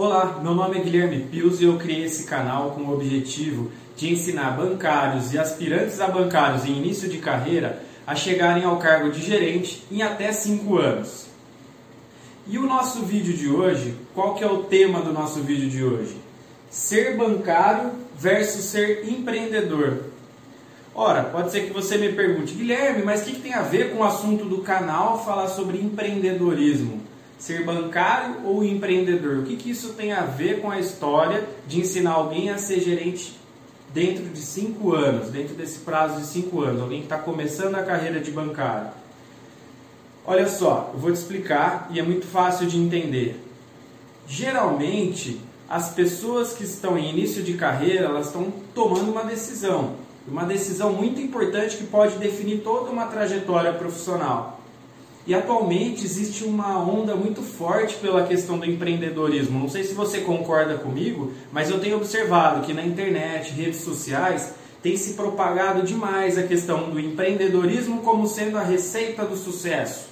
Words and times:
Olá, 0.00 0.38
meu 0.40 0.54
nome 0.54 0.78
é 0.78 0.80
Guilherme 0.80 1.26
Pius 1.28 1.60
e 1.60 1.64
eu 1.64 1.76
criei 1.76 2.04
esse 2.04 2.22
canal 2.22 2.70
com 2.70 2.82
o 2.82 2.94
objetivo 2.94 3.72
de 3.96 4.12
ensinar 4.12 4.52
bancários 4.52 5.34
e 5.34 5.38
aspirantes 5.40 6.00
a 6.00 6.06
bancários 6.06 6.64
em 6.64 6.78
início 6.78 7.08
de 7.08 7.18
carreira 7.18 7.82
a 8.06 8.14
chegarem 8.14 8.62
ao 8.62 8.76
cargo 8.76 9.10
de 9.10 9.20
gerente 9.20 9.84
em 9.90 10.00
até 10.02 10.30
5 10.30 10.78
anos. 10.78 11.26
E 12.46 12.58
o 12.58 12.66
nosso 12.66 13.06
vídeo 13.06 13.36
de 13.36 13.48
hoje, 13.48 13.96
qual 14.14 14.36
que 14.36 14.44
é 14.44 14.46
o 14.46 14.62
tema 14.62 15.00
do 15.00 15.12
nosso 15.12 15.40
vídeo 15.40 15.68
de 15.68 15.82
hoje? 15.82 16.16
Ser 16.70 17.16
bancário 17.16 17.90
versus 18.16 18.66
ser 18.66 19.04
empreendedor. 19.10 20.04
Ora, 20.94 21.24
pode 21.24 21.50
ser 21.50 21.62
que 21.66 21.72
você 21.72 21.98
me 21.98 22.12
pergunte, 22.12 22.54
Guilherme, 22.54 23.02
mas 23.02 23.22
o 23.22 23.24
que, 23.24 23.32
que 23.32 23.40
tem 23.40 23.54
a 23.54 23.62
ver 23.62 23.90
com 23.90 23.98
o 23.98 24.04
assunto 24.04 24.44
do 24.44 24.58
canal 24.58 25.24
falar 25.24 25.48
sobre 25.48 25.76
empreendedorismo? 25.78 27.07
Ser 27.38 27.64
bancário 27.64 28.44
ou 28.44 28.64
empreendedor? 28.64 29.38
O 29.38 29.42
que, 29.44 29.56
que 29.56 29.70
isso 29.70 29.90
tem 29.94 30.12
a 30.12 30.22
ver 30.22 30.60
com 30.60 30.70
a 30.70 30.80
história 30.80 31.48
de 31.66 31.80
ensinar 31.80 32.12
alguém 32.12 32.50
a 32.50 32.58
ser 32.58 32.80
gerente 32.80 33.38
dentro 33.94 34.24
de 34.24 34.40
cinco 34.40 34.92
anos, 34.92 35.30
dentro 35.30 35.54
desse 35.54 35.80
prazo 35.80 36.20
de 36.20 36.26
cinco 36.26 36.62
anos? 36.62 36.82
Alguém 36.82 36.98
que 36.98 37.06
está 37.06 37.18
começando 37.18 37.76
a 37.76 37.82
carreira 37.82 38.18
de 38.20 38.30
bancário. 38.32 38.88
Olha 40.26 40.48
só, 40.48 40.90
eu 40.92 41.00
vou 41.00 41.12
te 41.12 41.16
explicar 41.16 41.88
e 41.90 41.98
é 41.98 42.02
muito 42.02 42.26
fácil 42.26 42.66
de 42.66 42.76
entender. 42.76 43.42
Geralmente, 44.26 45.40
as 45.68 45.90
pessoas 45.94 46.52
que 46.52 46.64
estão 46.64 46.98
em 46.98 47.10
início 47.10 47.42
de 47.42 47.54
carreira, 47.54 48.06
elas 48.06 48.26
estão 48.26 48.52
tomando 48.74 49.10
uma 49.10 49.24
decisão. 49.24 49.94
Uma 50.26 50.44
decisão 50.44 50.92
muito 50.92 51.20
importante 51.20 51.76
que 51.76 51.84
pode 51.84 52.16
definir 52.16 52.58
toda 52.58 52.90
uma 52.90 53.06
trajetória 53.06 53.72
profissional. 53.72 54.57
E 55.26 55.34
atualmente 55.34 56.04
existe 56.04 56.44
uma 56.44 56.78
onda 56.78 57.14
muito 57.14 57.42
forte 57.42 57.96
pela 57.96 58.26
questão 58.26 58.58
do 58.58 58.64
empreendedorismo. 58.64 59.58
Não 59.58 59.68
sei 59.68 59.84
se 59.84 59.92
você 59.92 60.20
concorda 60.20 60.78
comigo, 60.78 61.32
mas 61.52 61.68
eu 61.68 61.78
tenho 61.78 61.96
observado 61.96 62.64
que 62.64 62.72
na 62.72 62.82
internet, 62.82 63.52
redes 63.52 63.82
sociais, 63.82 64.54
tem 64.82 64.96
se 64.96 65.14
propagado 65.14 65.82
demais 65.82 66.38
a 66.38 66.44
questão 66.44 66.88
do 66.88 67.00
empreendedorismo 67.00 68.00
como 68.02 68.26
sendo 68.26 68.56
a 68.56 68.62
receita 68.62 69.24
do 69.24 69.36
sucesso. 69.36 70.08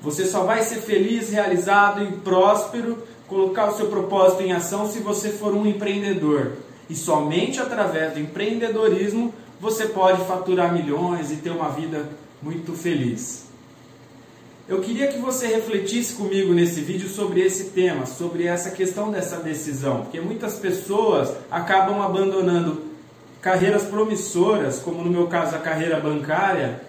Você 0.00 0.24
só 0.24 0.42
vai 0.42 0.62
ser 0.62 0.80
feliz, 0.80 1.30
realizado 1.30 2.02
e 2.02 2.12
próspero, 2.12 2.98
colocar 3.28 3.70
o 3.70 3.76
seu 3.76 3.86
propósito 3.86 4.42
em 4.42 4.52
ação 4.52 4.90
se 4.90 4.98
você 4.98 5.30
for 5.30 5.54
um 5.54 5.66
empreendedor. 5.66 6.52
E 6.90 6.96
somente 6.96 7.60
através 7.60 8.14
do 8.14 8.20
empreendedorismo 8.20 9.32
você 9.60 9.86
pode 9.86 10.24
faturar 10.24 10.72
milhões 10.72 11.30
e 11.30 11.36
ter 11.36 11.50
uma 11.50 11.68
vida 11.68 12.08
muito 12.42 12.72
feliz. 12.72 13.51
Eu 14.72 14.80
queria 14.80 15.08
que 15.08 15.18
você 15.18 15.48
refletisse 15.48 16.14
comigo 16.14 16.54
nesse 16.54 16.80
vídeo 16.80 17.06
sobre 17.06 17.42
esse 17.42 17.64
tema, 17.72 18.06
sobre 18.06 18.46
essa 18.46 18.70
questão 18.70 19.10
dessa 19.10 19.36
decisão, 19.36 20.00
porque 20.00 20.18
muitas 20.18 20.54
pessoas 20.54 21.30
acabam 21.50 22.00
abandonando 22.00 22.80
carreiras 23.42 23.82
promissoras, 23.82 24.78
como 24.78 25.04
no 25.04 25.10
meu 25.10 25.26
caso 25.26 25.54
a 25.54 25.58
carreira 25.58 26.00
bancária, 26.00 26.80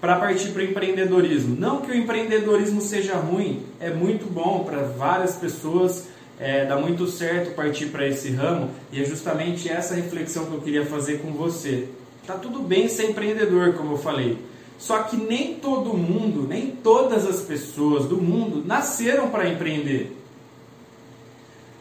para 0.00 0.16
partir 0.16 0.48
para 0.48 0.62
o 0.62 0.64
empreendedorismo. 0.64 1.54
Não 1.56 1.80
que 1.80 1.92
o 1.92 1.94
empreendedorismo 1.94 2.80
seja 2.80 3.14
ruim, 3.14 3.62
é 3.78 3.88
muito 3.88 4.26
bom 4.26 4.64
para 4.64 4.82
várias 4.82 5.36
pessoas, 5.36 6.08
é, 6.40 6.64
dá 6.64 6.74
muito 6.76 7.06
certo 7.06 7.54
partir 7.54 7.86
para 7.86 8.04
esse 8.08 8.32
ramo, 8.32 8.68
e 8.90 9.00
é 9.00 9.04
justamente 9.04 9.68
essa 9.68 9.94
reflexão 9.94 10.46
que 10.46 10.54
eu 10.54 10.60
queria 10.60 10.84
fazer 10.84 11.20
com 11.20 11.30
você. 11.30 11.86
Tá 12.26 12.34
tudo 12.34 12.58
bem 12.58 12.88
ser 12.88 13.08
empreendedor, 13.08 13.74
como 13.74 13.92
eu 13.92 13.98
falei, 13.98 14.38
só 14.78 15.02
que 15.02 15.16
nem 15.16 15.56
todo 15.56 15.92
mundo, 15.94 16.46
nem 16.48 16.70
todas 16.70 17.26
as 17.26 17.40
pessoas 17.40 18.06
do 18.06 18.16
mundo 18.16 18.62
nasceram 18.64 19.28
para 19.28 19.48
empreender. 19.48 20.16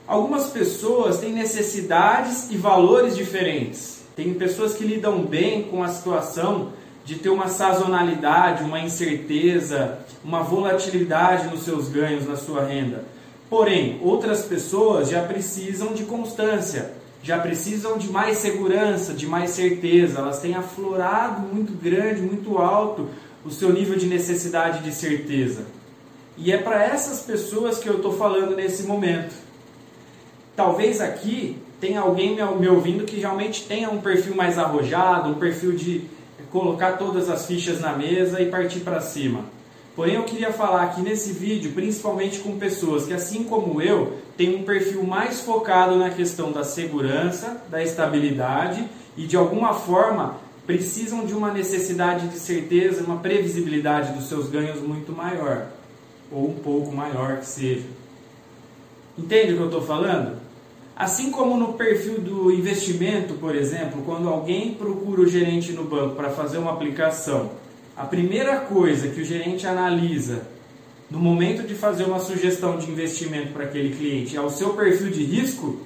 Algumas 0.07 0.47
pessoas 0.47 1.19
têm 1.19 1.31
necessidades 1.31 2.49
e 2.49 2.57
valores 2.57 3.15
diferentes. 3.15 4.01
Tem 4.15 4.33
pessoas 4.33 4.73
que 4.73 4.83
lidam 4.83 5.21
bem 5.21 5.63
com 5.63 5.83
a 5.83 5.89
situação 5.89 6.73
de 7.05 7.15
ter 7.15 7.29
uma 7.29 7.47
sazonalidade, 7.47 8.63
uma 8.63 8.79
incerteza, 8.79 9.99
uma 10.23 10.41
volatilidade 10.41 11.47
nos 11.47 11.63
seus 11.63 11.87
ganhos, 11.87 12.27
na 12.27 12.35
sua 12.35 12.65
renda. 12.65 13.05
Porém, 13.49 13.99
outras 14.03 14.43
pessoas 14.43 15.09
já 15.09 15.21
precisam 15.21 15.93
de 15.93 16.03
constância, 16.03 16.93
já 17.23 17.39
precisam 17.39 17.97
de 17.97 18.09
mais 18.09 18.37
segurança, 18.37 19.13
de 19.13 19.25
mais 19.25 19.51
certeza, 19.51 20.19
elas 20.19 20.39
têm 20.39 20.55
aflorado 20.55 21.41
muito 21.41 21.73
grande, 21.73 22.21
muito 22.21 22.57
alto 22.57 23.09
o 23.45 23.51
seu 23.51 23.71
nível 23.71 23.97
de 23.97 24.05
necessidade 24.07 24.83
de 24.83 24.93
certeza. 24.93 25.65
E 26.37 26.51
é 26.51 26.57
para 26.57 26.83
essas 26.83 27.21
pessoas 27.21 27.79
que 27.79 27.87
eu 27.87 27.97
estou 27.97 28.13
falando 28.13 28.55
nesse 28.55 28.83
momento. 28.83 29.33
Talvez 30.55 31.01
aqui 31.01 31.57
tenha 31.79 32.01
alguém 32.01 32.35
me 32.35 32.67
ouvindo 32.67 33.05
que 33.05 33.19
realmente 33.19 33.63
tenha 33.63 33.89
um 33.89 34.01
perfil 34.01 34.35
mais 34.35 34.57
arrojado, 34.57 35.29
um 35.29 35.35
perfil 35.35 35.73
de 35.73 36.03
colocar 36.51 36.93
todas 36.93 37.29
as 37.29 37.45
fichas 37.45 37.79
na 37.81 37.93
mesa 37.93 38.41
e 38.41 38.49
partir 38.49 38.79
para 38.81 39.01
cima. 39.01 39.45
Porém, 39.95 40.15
eu 40.15 40.23
queria 40.23 40.53
falar 40.53 40.83
aqui 40.83 41.01
nesse 41.01 41.31
vídeo, 41.31 41.71
principalmente 41.71 42.39
com 42.39 42.57
pessoas 42.57 43.05
que, 43.05 43.13
assim 43.13 43.43
como 43.43 43.81
eu, 43.81 44.13
têm 44.37 44.55
um 44.55 44.63
perfil 44.63 45.03
mais 45.03 45.41
focado 45.41 45.95
na 45.95 46.09
questão 46.09 46.51
da 46.51 46.63
segurança, 46.63 47.61
da 47.69 47.83
estabilidade 47.83 48.87
e, 49.17 49.25
de 49.25 49.35
alguma 49.35 49.73
forma, 49.73 50.37
precisam 50.65 51.25
de 51.25 51.33
uma 51.33 51.51
necessidade 51.51 52.27
de 52.27 52.37
certeza, 52.37 53.03
uma 53.03 53.17
previsibilidade 53.17 54.13
dos 54.13 54.29
seus 54.29 54.49
ganhos 54.49 54.79
muito 54.81 55.11
maior, 55.11 55.67
ou 56.31 56.49
um 56.49 56.55
pouco 56.55 56.95
maior 56.95 57.37
que 57.37 57.47
seja. 57.47 57.85
Entende 59.17 59.53
o 59.53 59.55
que 59.55 59.61
eu 59.63 59.67
estou 59.67 59.81
falando? 59.81 60.37
Assim 60.95 61.31
como 61.31 61.57
no 61.57 61.73
perfil 61.73 62.19
do 62.19 62.51
investimento, 62.51 63.35
por 63.35 63.55
exemplo, 63.55 64.03
quando 64.05 64.29
alguém 64.29 64.73
procura 64.73 65.21
o 65.21 65.27
gerente 65.27 65.71
no 65.71 65.83
banco 65.83 66.15
para 66.15 66.29
fazer 66.29 66.57
uma 66.57 66.73
aplicação 66.73 67.51
a 67.97 68.05
primeira 68.05 68.57
coisa 68.57 69.07
que 69.07 69.19
o 69.19 69.25
gerente 69.25 69.65
analisa 69.65 70.43
no 71.09 71.19
momento 71.19 71.65
de 71.65 71.73
fazer 71.73 72.03
uma 72.03 72.19
sugestão 72.19 72.77
de 72.77 72.91
investimento 72.91 73.53
para 73.53 73.63
aquele 73.63 73.95
cliente 73.95 74.35
é 74.35 74.41
o 74.41 74.49
seu 74.49 74.73
perfil 74.73 75.09
de 75.09 75.23
risco, 75.23 75.79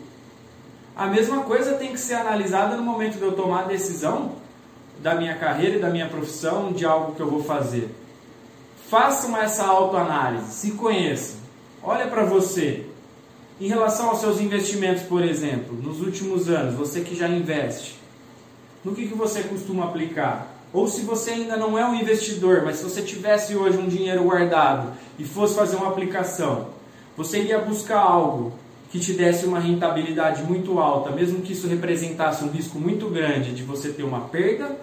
a 0.95 1.07
mesma 1.07 1.43
coisa 1.43 1.73
tem 1.73 1.93
que 1.93 1.99
ser 1.99 2.15
analisada 2.15 2.75
no 2.75 2.83
momento 2.83 3.17
de 3.17 3.23
eu 3.23 3.33
tomar 3.33 3.61
a 3.61 3.67
decisão 3.67 4.33
da 4.99 5.15
minha 5.15 5.35
carreira 5.35 5.77
e 5.77 5.79
da 5.79 5.89
minha 5.89 6.07
profissão, 6.07 6.71
de 6.71 6.85
algo 6.85 7.15
que 7.15 7.21
eu 7.21 7.29
vou 7.29 7.43
fazer. 7.43 7.89
Façam 8.89 9.37
essa 9.37 9.65
autoanálise, 9.65 10.51
se 10.51 10.71
conheçam. 10.71 11.37
Olha 11.81 12.07
para 12.07 12.23
você. 12.25 12.85
Em 13.59 13.67
relação 13.67 14.09
aos 14.09 14.19
seus 14.19 14.39
investimentos, 14.39 15.03
por 15.03 15.23
exemplo, 15.23 15.75
nos 15.75 16.01
últimos 16.01 16.49
anos, 16.49 16.75
você 16.75 17.01
que 17.01 17.15
já 17.15 17.27
investe, 17.27 17.95
no 18.83 18.93
que, 18.93 19.07
que 19.07 19.13
você 19.13 19.43
costuma 19.43 19.85
aplicar? 19.85 20.50
Ou 20.73 20.87
se 20.87 21.01
você 21.01 21.31
ainda 21.31 21.57
não 21.57 21.77
é 21.77 21.85
um 21.85 21.95
investidor, 21.95 22.63
mas 22.63 22.77
se 22.77 22.83
você 22.83 23.01
tivesse 23.01 23.55
hoje 23.55 23.77
um 23.77 23.87
dinheiro 23.87 24.23
guardado 24.23 24.93
e 25.19 25.25
fosse 25.25 25.55
fazer 25.55 25.75
uma 25.75 25.89
aplicação, 25.89 26.67
você 27.17 27.39
iria 27.39 27.59
buscar 27.59 27.99
algo 27.99 28.53
que 28.89 28.99
te 28.99 29.13
desse 29.13 29.45
uma 29.45 29.59
rentabilidade 29.59 30.43
muito 30.43 30.79
alta, 30.79 31.11
mesmo 31.11 31.41
que 31.41 31.53
isso 31.53 31.67
representasse 31.67 32.43
um 32.43 32.49
risco 32.49 32.79
muito 32.79 33.09
grande 33.09 33.53
de 33.53 33.63
você 33.63 33.89
ter 33.89 34.03
uma 34.03 34.21
perda? 34.21 34.77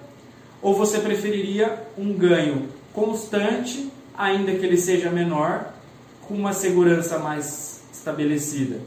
Ou 0.60 0.74
você 0.74 0.98
preferiria 0.98 1.86
um 1.96 2.12
ganho 2.12 2.68
constante, 2.92 3.90
ainda 4.16 4.52
que 4.52 4.64
ele 4.64 4.76
seja 4.76 5.10
menor, 5.10 5.72
com 6.26 6.34
uma 6.34 6.52
segurança 6.52 7.18
mais 7.18 7.82
estabelecida? 7.92 8.80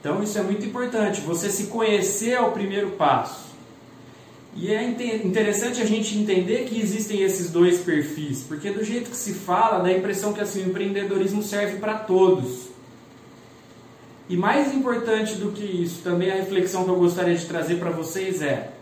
Então 0.00 0.22
isso 0.22 0.38
é 0.38 0.42
muito 0.42 0.64
importante. 0.64 1.20
Você 1.22 1.50
se 1.50 1.66
conhecer 1.66 2.32
é 2.32 2.40
o 2.40 2.50
primeiro 2.52 2.90
passo. 2.92 3.49
E 4.54 4.72
é 4.72 4.84
interessante 5.24 5.80
a 5.80 5.84
gente 5.84 6.18
entender 6.18 6.64
que 6.64 6.80
existem 6.80 7.22
esses 7.22 7.50
dois 7.50 7.78
perfis, 7.78 8.42
porque 8.42 8.70
do 8.70 8.84
jeito 8.84 9.10
que 9.10 9.16
se 9.16 9.32
fala, 9.32 9.78
dá 9.78 9.88
a 9.88 9.96
impressão 9.96 10.32
que 10.32 10.40
assim, 10.40 10.64
o 10.64 10.68
empreendedorismo 10.70 11.42
serve 11.42 11.78
para 11.78 11.94
todos. 11.94 12.68
E 14.28 14.36
mais 14.36 14.74
importante 14.74 15.34
do 15.34 15.52
que 15.52 15.64
isso, 15.64 16.02
também 16.02 16.30
a 16.30 16.34
reflexão 16.34 16.84
que 16.84 16.90
eu 16.90 16.96
gostaria 16.96 17.34
de 17.34 17.46
trazer 17.46 17.76
para 17.76 17.90
vocês 17.90 18.42
é: 18.42 18.72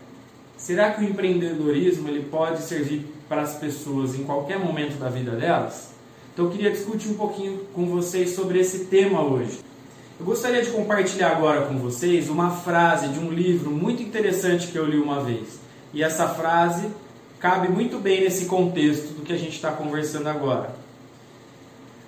será 0.57 0.91
que 0.91 1.03
o 1.03 1.07
empreendedorismo 1.07 2.07
ele 2.07 2.23
pode 2.23 2.63
servir 2.63 3.05
para 3.27 3.41
as 3.43 3.55
pessoas 3.55 4.15
em 4.15 4.23
qualquer 4.23 4.59
momento 4.59 4.97
da 4.99 5.09
vida 5.09 5.31
delas? 5.31 5.91
Então 6.33 6.45
eu 6.45 6.51
queria 6.51 6.71
discutir 6.71 7.09
um 7.09 7.15
pouquinho 7.15 7.59
com 7.73 7.85
vocês 7.85 8.31
sobre 8.31 8.59
esse 8.59 8.85
tema 8.85 9.23
hoje. 9.23 9.59
Eu 10.19 10.25
gostaria 10.25 10.61
de 10.61 10.69
compartilhar 10.69 11.31
agora 11.31 11.65
com 11.65 11.77
vocês 11.77 12.29
uma 12.29 12.51
frase 12.51 13.07
de 13.07 13.19
um 13.19 13.31
livro 13.31 13.71
muito 13.71 14.03
interessante 14.03 14.67
que 14.67 14.77
eu 14.77 14.85
li 14.85 14.97
uma 14.97 15.23
vez. 15.23 15.58
E 15.93 16.03
essa 16.03 16.27
frase 16.29 16.87
cabe 17.39 17.69
muito 17.69 17.99
bem 17.99 18.21
nesse 18.21 18.45
contexto 18.45 19.13
do 19.13 19.21
que 19.23 19.33
a 19.33 19.37
gente 19.37 19.55
está 19.55 19.71
conversando 19.71 20.27
agora. 20.27 20.75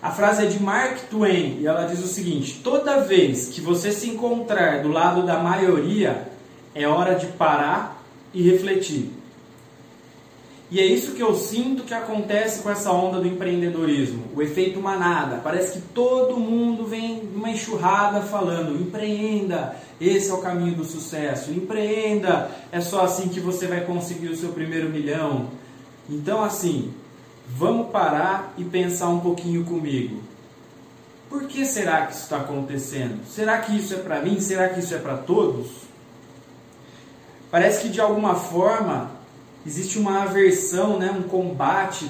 A 0.01 0.12
frase 0.12 0.45
é 0.45 0.48
de 0.48 0.62
Mark 0.62 0.98
Twain 1.10 1.60
e 1.60 1.68
ela 1.68 1.86
diz 1.86 2.04
o 2.04 2.07
seguinte: 2.07 2.62
toda 2.63 3.01
vez 3.01 3.50
que 3.50 3.62
você 3.62 3.92
se 3.92 4.10
encontrar 4.10 4.81
do 4.81 4.89
lado 4.89 5.24
da 5.25 5.38
maioria, 5.38 6.28
é 6.74 6.88
hora 6.88 7.16
de 7.16 7.28
parar 7.28 8.04
e 8.33 8.42
refletir. 8.42 9.20
E 10.71 10.79
é 10.79 10.85
isso 10.85 11.12
que 11.12 11.21
eu 11.21 11.35
sinto 11.35 11.83
que 11.83 11.94
acontece 11.94 12.63
com 12.63 12.71
essa 12.71 12.94
onda 12.94 13.19
do 13.19 13.27
empreendedorismo, 13.27 14.23
o 14.33 14.41
efeito 14.41 14.79
manada. 14.79 15.41
Parece 15.44 15.73
que 15.73 15.81
todo 15.94 16.39
mundo 16.39 16.85
vem 16.85 17.29
uma 17.35 17.50
enxurrada 17.50 18.21
falando: 18.21 18.81
empreenda, 18.81 19.75
esse 20.00 20.31
é 20.31 20.33
o 20.33 20.38
caminho 20.38 20.75
do 20.75 20.85
sucesso, 20.85 21.51
empreenda, 21.51 22.50
é 22.71 22.79
só 22.79 23.03
assim 23.03 23.27
que 23.27 23.41
você 23.41 23.68
vai 23.68 23.81
conseguir 23.81 24.29
o 24.29 24.35
seu 24.38 24.53
primeiro 24.53 24.89
milhão. 24.89 25.50
Então, 26.09 26.41
assim, 26.41 26.94
vamos 27.50 27.91
parar 27.91 28.53
e 28.57 28.63
pensar 28.63 29.09
um 29.09 29.19
pouquinho 29.19 29.65
comigo. 29.65 30.21
Por 31.29 31.47
que 31.47 31.65
será 31.65 32.06
que 32.06 32.13
isso 32.13 32.23
está 32.23 32.38
acontecendo? 32.38 33.25
Será 33.27 33.57
que 33.57 33.75
isso 33.75 33.94
é 33.94 33.97
para 33.97 34.21
mim? 34.21 34.39
Será 34.39 34.69
que 34.69 34.79
isso 34.79 34.95
é 34.95 34.97
para 34.97 35.18
todos? 35.18 35.68
Parece 37.50 37.83
que 37.83 37.89
de 37.89 38.00
alguma 38.00 38.35
forma 38.35 39.19
existe 39.66 40.00
uma 40.00 40.24
aversão, 40.24 40.98
né, 40.98 41.12
um 41.12 41.24
combate 41.24 42.10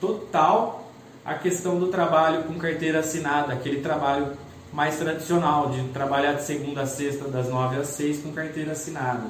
total 0.00 0.90
à 1.24 1.34
questão 1.34 1.78
do 1.78 1.88
trabalho 1.88 2.44
com 2.44 2.54
carteira 2.54 3.00
assinada, 3.00 3.52
aquele 3.52 3.80
trabalho 3.80 4.32
mais 4.72 4.96
tradicional, 4.96 5.70
de 5.70 5.82
trabalhar 5.88 6.34
de 6.34 6.44
segunda 6.44 6.82
a 6.82 6.86
sexta, 6.86 7.28
das 7.28 7.48
nove 7.48 7.76
às 7.76 7.88
seis, 7.88 8.20
com 8.20 8.32
carteira 8.32 8.72
assinada. 8.72 9.22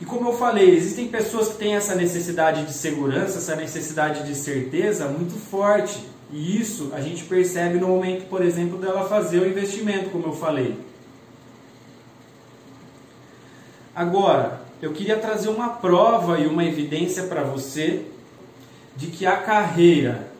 E 0.00 0.04
como 0.04 0.30
eu 0.30 0.36
falei, 0.36 0.74
existem 0.74 1.06
pessoas 1.06 1.50
que 1.50 1.58
têm 1.58 1.76
essa 1.76 1.94
necessidade 1.94 2.66
de 2.66 2.72
segurança, 2.72 3.38
essa 3.38 3.54
necessidade 3.54 4.26
de 4.26 4.34
certeza 4.34 5.06
muito 5.06 5.38
forte. 5.38 6.04
E 6.32 6.60
isso 6.60 6.90
a 6.92 7.00
gente 7.00 7.22
percebe 7.22 7.78
no 7.78 7.86
momento, 7.86 8.28
por 8.28 8.42
exemplo, 8.42 8.78
dela 8.78 9.08
fazer 9.08 9.38
o 9.38 9.46
investimento, 9.46 10.10
como 10.10 10.26
eu 10.26 10.32
falei. 10.32 10.76
Agora, 13.94 14.61
eu 14.82 14.92
queria 14.92 15.16
trazer 15.16 15.48
uma 15.48 15.68
prova 15.68 16.40
e 16.40 16.46
uma 16.48 16.64
evidência 16.64 17.22
para 17.28 17.44
você 17.44 18.04
de 18.96 19.06
que 19.06 19.24
a 19.24 19.36
carreira 19.36 20.32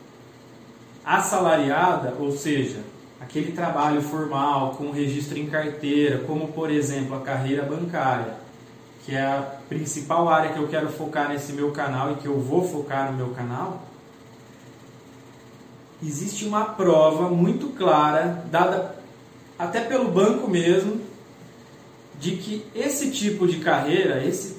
assalariada, 1.04 2.16
ou 2.18 2.32
seja, 2.32 2.80
aquele 3.20 3.52
trabalho 3.52 4.02
formal 4.02 4.74
com 4.76 4.90
registro 4.90 5.38
em 5.38 5.46
carteira, 5.46 6.18
como 6.24 6.48
por 6.48 6.72
exemplo 6.72 7.16
a 7.16 7.20
carreira 7.20 7.62
bancária, 7.62 8.34
que 9.06 9.14
é 9.14 9.22
a 9.22 9.46
principal 9.68 10.28
área 10.28 10.52
que 10.52 10.58
eu 10.58 10.66
quero 10.66 10.88
focar 10.88 11.28
nesse 11.28 11.52
meu 11.52 11.70
canal 11.70 12.10
e 12.10 12.16
que 12.16 12.26
eu 12.26 12.40
vou 12.40 12.68
focar 12.68 13.12
no 13.12 13.16
meu 13.16 13.28
canal, 13.28 13.80
existe 16.02 16.44
uma 16.44 16.64
prova 16.64 17.30
muito 17.30 17.68
clara, 17.68 18.44
dada 18.50 18.96
até 19.56 19.82
pelo 19.82 20.10
banco 20.10 20.50
mesmo, 20.50 21.00
de 22.22 22.36
que 22.36 22.64
esse 22.72 23.10
tipo 23.10 23.48
de 23.48 23.56
carreira, 23.56 24.24
esse 24.24 24.58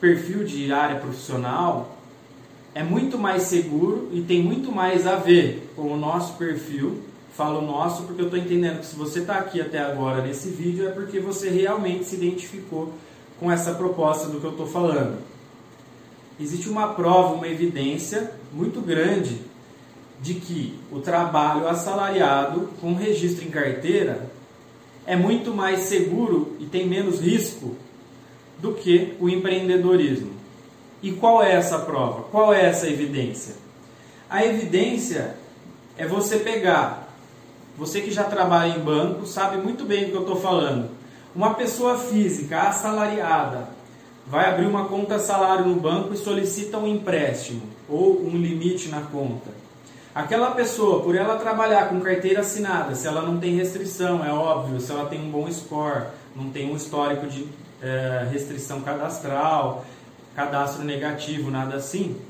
perfil 0.00 0.44
de 0.44 0.72
área 0.72 1.00
profissional, 1.00 1.98
é 2.72 2.84
muito 2.84 3.18
mais 3.18 3.42
seguro 3.42 4.08
e 4.12 4.22
tem 4.22 4.40
muito 4.40 4.70
mais 4.70 5.04
a 5.04 5.16
ver 5.16 5.68
com 5.74 5.92
o 5.92 5.96
nosso 5.96 6.34
perfil. 6.34 7.02
Falo 7.34 7.60
nosso 7.60 8.04
porque 8.04 8.22
eu 8.22 8.26
estou 8.26 8.38
entendendo 8.38 8.78
que 8.78 8.86
se 8.86 8.94
você 8.94 9.18
está 9.18 9.38
aqui 9.38 9.60
até 9.60 9.80
agora 9.80 10.22
nesse 10.22 10.48
vídeo 10.50 10.86
é 10.86 10.92
porque 10.92 11.18
você 11.18 11.50
realmente 11.50 12.04
se 12.04 12.14
identificou 12.14 12.92
com 13.40 13.50
essa 13.50 13.74
proposta 13.74 14.28
do 14.28 14.38
que 14.38 14.46
eu 14.46 14.52
estou 14.52 14.68
falando. 14.68 15.18
Existe 16.38 16.68
uma 16.68 16.94
prova, 16.94 17.34
uma 17.34 17.48
evidência 17.48 18.30
muito 18.52 18.80
grande 18.80 19.40
de 20.20 20.34
que 20.34 20.78
o 20.92 21.00
trabalho 21.00 21.66
assalariado 21.66 22.68
com 22.80 22.94
registro 22.94 23.44
em 23.44 23.50
carteira 23.50 24.30
é 25.06 25.16
muito 25.16 25.52
mais 25.54 25.80
seguro 25.80 26.56
e 26.60 26.66
tem 26.66 26.86
menos 26.86 27.20
risco 27.20 27.76
do 28.58 28.74
que 28.74 29.14
o 29.20 29.28
empreendedorismo. 29.28 30.30
E 31.02 31.12
qual 31.12 31.42
é 31.42 31.52
essa 31.52 31.80
prova? 31.80 32.22
Qual 32.30 32.54
é 32.54 32.64
essa 32.66 32.88
evidência? 32.88 33.54
A 34.30 34.44
evidência 34.44 35.36
é 35.98 36.06
você 36.06 36.38
pegar, 36.38 37.12
você 37.76 38.00
que 38.00 38.10
já 38.10 38.24
trabalha 38.24 38.76
em 38.76 38.80
banco 38.80 39.26
sabe 39.26 39.56
muito 39.56 39.84
bem 39.84 40.04
do 40.04 40.10
que 40.10 40.16
eu 40.16 40.22
estou 40.22 40.36
falando. 40.36 40.90
Uma 41.34 41.54
pessoa 41.54 41.98
física 41.98 42.60
assalariada 42.62 43.68
vai 44.26 44.48
abrir 44.48 44.66
uma 44.66 44.84
conta 44.84 45.18
salário 45.18 45.66
no 45.66 45.74
banco 45.74 46.14
e 46.14 46.16
solicita 46.16 46.78
um 46.78 46.86
empréstimo 46.86 47.62
ou 47.88 48.22
um 48.22 48.36
limite 48.36 48.88
na 48.88 49.00
conta. 49.00 49.50
Aquela 50.14 50.50
pessoa, 50.50 51.02
por 51.02 51.16
ela 51.16 51.36
trabalhar 51.36 51.88
com 51.88 51.98
carteira 52.00 52.40
assinada, 52.40 52.94
se 52.94 53.06
ela 53.06 53.22
não 53.22 53.38
tem 53.38 53.56
restrição, 53.56 54.22
é 54.22 54.30
óbvio, 54.30 54.78
se 54.78 54.92
ela 54.92 55.06
tem 55.06 55.18
um 55.18 55.30
bom 55.30 55.50
score, 55.50 56.04
não 56.36 56.50
tem 56.50 56.70
um 56.70 56.76
histórico 56.76 57.26
de 57.26 57.48
é, 57.80 58.28
restrição 58.30 58.82
cadastral, 58.82 59.86
cadastro 60.36 60.84
negativo, 60.84 61.50
nada 61.50 61.76
assim, 61.76 62.20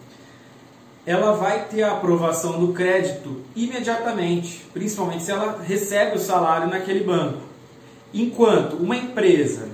ela 1.05 1.33
vai 1.33 1.65
ter 1.65 1.83
a 1.83 1.93
aprovação 1.93 2.61
do 2.61 2.73
crédito 2.73 3.43
imediatamente, 3.57 4.65
principalmente 4.73 5.25
se 5.25 5.33
ela 5.33 5.61
recebe 5.61 6.17
o 6.17 6.21
salário 6.21 6.69
naquele 6.69 7.03
banco. 7.03 7.41
Enquanto 8.15 8.77
uma 8.77 8.97
empresa 8.97 9.69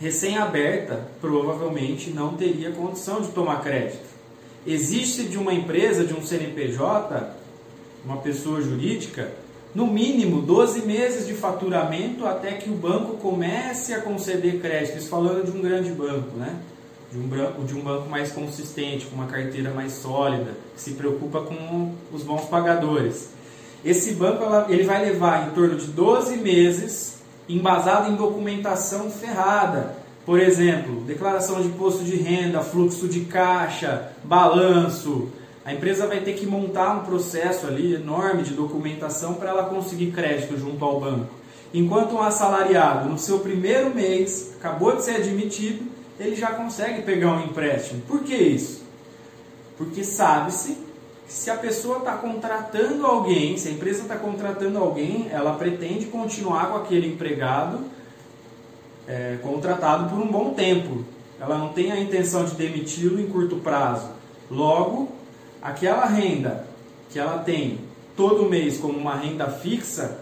recém-aberta 0.00 1.06
provavelmente 1.20 2.10
não 2.10 2.34
teria 2.34 2.70
condição 2.70 3.20
de 3.20 3.28
tomar 3.28 3.60
crédito. 3.60 4.08
Existe 4.66 5.24
de 5.24 5.38
uma 5.38 5.54
empresa, 5.54 6.04
de 6.04 6.14
um 6.14 6.22
CNPJ, 6.22 7.34
uma 8.04 8.18
pessoa 8.18 8.60
jurídica, 8.60 9.32
no 9.74 9.86
mínimo 9.86 10.42
12 10.42 10.82
meses 10.82 11.26
de 11.26 11.34
faturamento 11.34 12.26
até 12.26 12.52
que 12.52 12.68
o 12.68 12.74
banco 12.74 13.16
comece 13.18 13.94
a 13.94 14.00
conceder 14.00 14.60
crédito. 14.60 14.98
Isso 14.98 15.08
falando 15.08 15.44
de 15.44 15.56
um 15.56 15.62
grande 15.62 15.90
banco, 15.92 16.36
né? 16.36 16.56
De 17.12 17.18
um, 17.18 17.26
banco, 17.26 17.64
de 17.64 17.74
um 17.74 17.80
banco 17.80 18.08
mais 18.08 18.32
consistente, 18.32 19.06
com 19.06 19.16
uma 19.16 19.26
carteira 19.26 19.72
mais 19.72 19.92
sólida, 19.92 20.52
que 20.74 20.80
se 20.80 20.92
preocupa 20.92 21.40
com 21.40 21.92
os 22.12 22.22
bons 22.22 22.44
pagadores. 22.46 23.30
Esse 23.84 24.12
banco 24.14 24.44
ele 24.68 24.84
vai 24.84 25.04
levar 25.04 25.48
em 25.48 25.50
torno 25.52 25.76
de 25.76 25.86
12 25.86 26.36
meses 26.36 27.18
embasado 27.48 28.10
em 28.12 28.14
documentação 28.14 29.10
ferrada, 29.10 29.96
por 30.30 30.38
exemplo, 30.38 31.00
declaração 31.00 31.60
de 31.60 31.66
imposto 31.66 32.04
de 32.04 32.14
renda, 32.14 32.60
fluxo 32.60 33.08
de 33.08 33.22
caixa, 33.22 34.12
balanço. 34.22 35.28
A 35.64 35.74
empresa 35.74 36.06
vai 36.06 36.20
ter 36.20 36.34
que 36.34 36.46
montar 36.46 36.98
um 36.98 37.00
processo 37.00 37.66
ali 37.66 37.94
enorme 37.94 38.44
de 38.44 38.54
documentação 38.54 39.34
para 39.34 39.50
ela 39.50 39.64
conseguir 39.64 40.12
crédito 40.12 40.56
junto 40.56 40.84
ao 40.84 41.00
banco. 41.00 41.34
Enquanto 41.74 42.14
um 42.14 42.22
assalariado, 42.22 43.08
no 43.08 43.18
seu 43.18 43.40
primeiro 43.40 43.92
mês, 43.92 44.54
acabou 44.56 44.94
de 44.94 45.02
ser 45.02 45.16
admitido, 45.16 45.84
ele 46.16 46.36
já 46.36 46.52
consegue 46.52 47.02
pegar 47.02 47.32
um 47.32 47.46
empréstimo. 47.46 48.00
Por 48.02 48.22
que 48.22 48.36
isso? 48.36 48.84
Porque 49.76 50.04
sabe-se 50.04 50.74
que 51.26 51.32
se 51.32 51.50
a 51.50 51.56
pessoa 51.56 51.98
está 51.98 52.12
contratando 52.12 53.04
alguém, 53.04 53.58
se 53.58 53.66
a 53.66 53.72
empresa 53.72 54.02
está 54.02 54.14
contratando 54.14 54.78
alguém, 54.78 55.26
ela 55.32 55.54
pretende 55.54 56.06
continuar 56.06 56.70
com 56.70 56.76
aquele 56.76 57.08
empregado 57.08 57.80
é, 59.10 59.38
contratado 59.42 60.08
por 60.08 60.20
um 60.20 60.30
bom 60.30 60.54
tempo. 60.54 61.04
Ela 61.40 61.58
não 61.58 61.70
tem 61.70 61.90
a 61.90 61.98
intenção 61.98 62.44
de 62.44 62.54
demiti-lo 62.54 63.20
em 63.20 63.26
curto 63.26 63.56
prazo. 63.56 64.08
Logo, 64.48 65.10
aquela 65.60 66.04
renda 66.04 66.64
que 67.10 67.18
ela 67.18 67.38
tem 67.38 67.80
todo 68.16 68.48
mês 68.48 68.78
como 68.78 68.96
uma 68.96 69.16
renda 69.16 69.48
fixa 69.48 70.20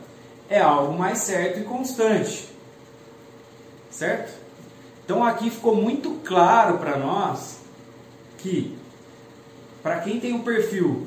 é 0.49 0.59
algo 0.59 0.97
mais 0.97 1.19
certo 1.19 1.61
e 1.61 1.65
constante. 1.65 2.49
Certo? 3.91 4.33
Então 5.05 5.23
aqui 5.23 5.51
ficou 5.51 5.75
muito 5.75 6.13
claro 6.25 6.79
para 6.79 6.97
nós 6.97 7.59
que 8.39 8.77
para 9.83 10.01
quem 10.01 10.19
tem 10.19 10.33
um 10.33 10.43
perfil 10.43 11.07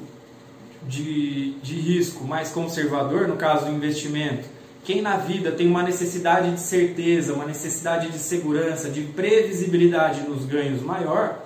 de, 0.83 1.53
de 1.61 1.75
risco 1.75 2.23
mais 2.25 2.51
conservador, 2.51 3.27
no 3.27 3.37
caso 3.37 3.65
do 3.65 3.71
investimento, 3.71 4.47
quem 4.83 5.01
na 5.01 5.17
vida 5.17 5.51
tem 5.51 5.67
uma 5.67 5.83
necessidade 5.83 6.51
de 6.51 6.59
certeza, 6.59 7.33
uma 7.33 7.45
necessidade 7.45 8.09
de 8.09 8.17
segurança, 8.17 8.89
de 8.89 9.01
previsibilidade 9.01 10.21
nos 10.21 10.45
ganhos 10.45 10.81
maior, 10.81 11.39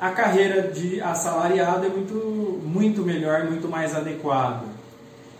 a 0.00 0.10
carreira 0.10 0.62
de 0.62 1.00
assalariado 1.00 1.86
é 1.86 1.88
muito, 1.88 2.60
muito 2.64 3.02
melhor, 3.02 3.44
muito 3.44 3.68
mais 3.68 3.94
adequada. 3.94 4.64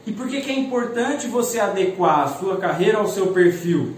E 0.07 0.13
por 0.13 0.29
que, 0.29 0.41
que 0.41 0.51
é 0.51 0.59
importante 0.59 1.27
você 1.27 1.59
adequar 1.59 2.21
a 2.21 2.29
sua 2.29 2.59
carreira 2.59 2.99
ao 2.99 3.09
seu 3.09 3.29
perfil? 3.29 3.95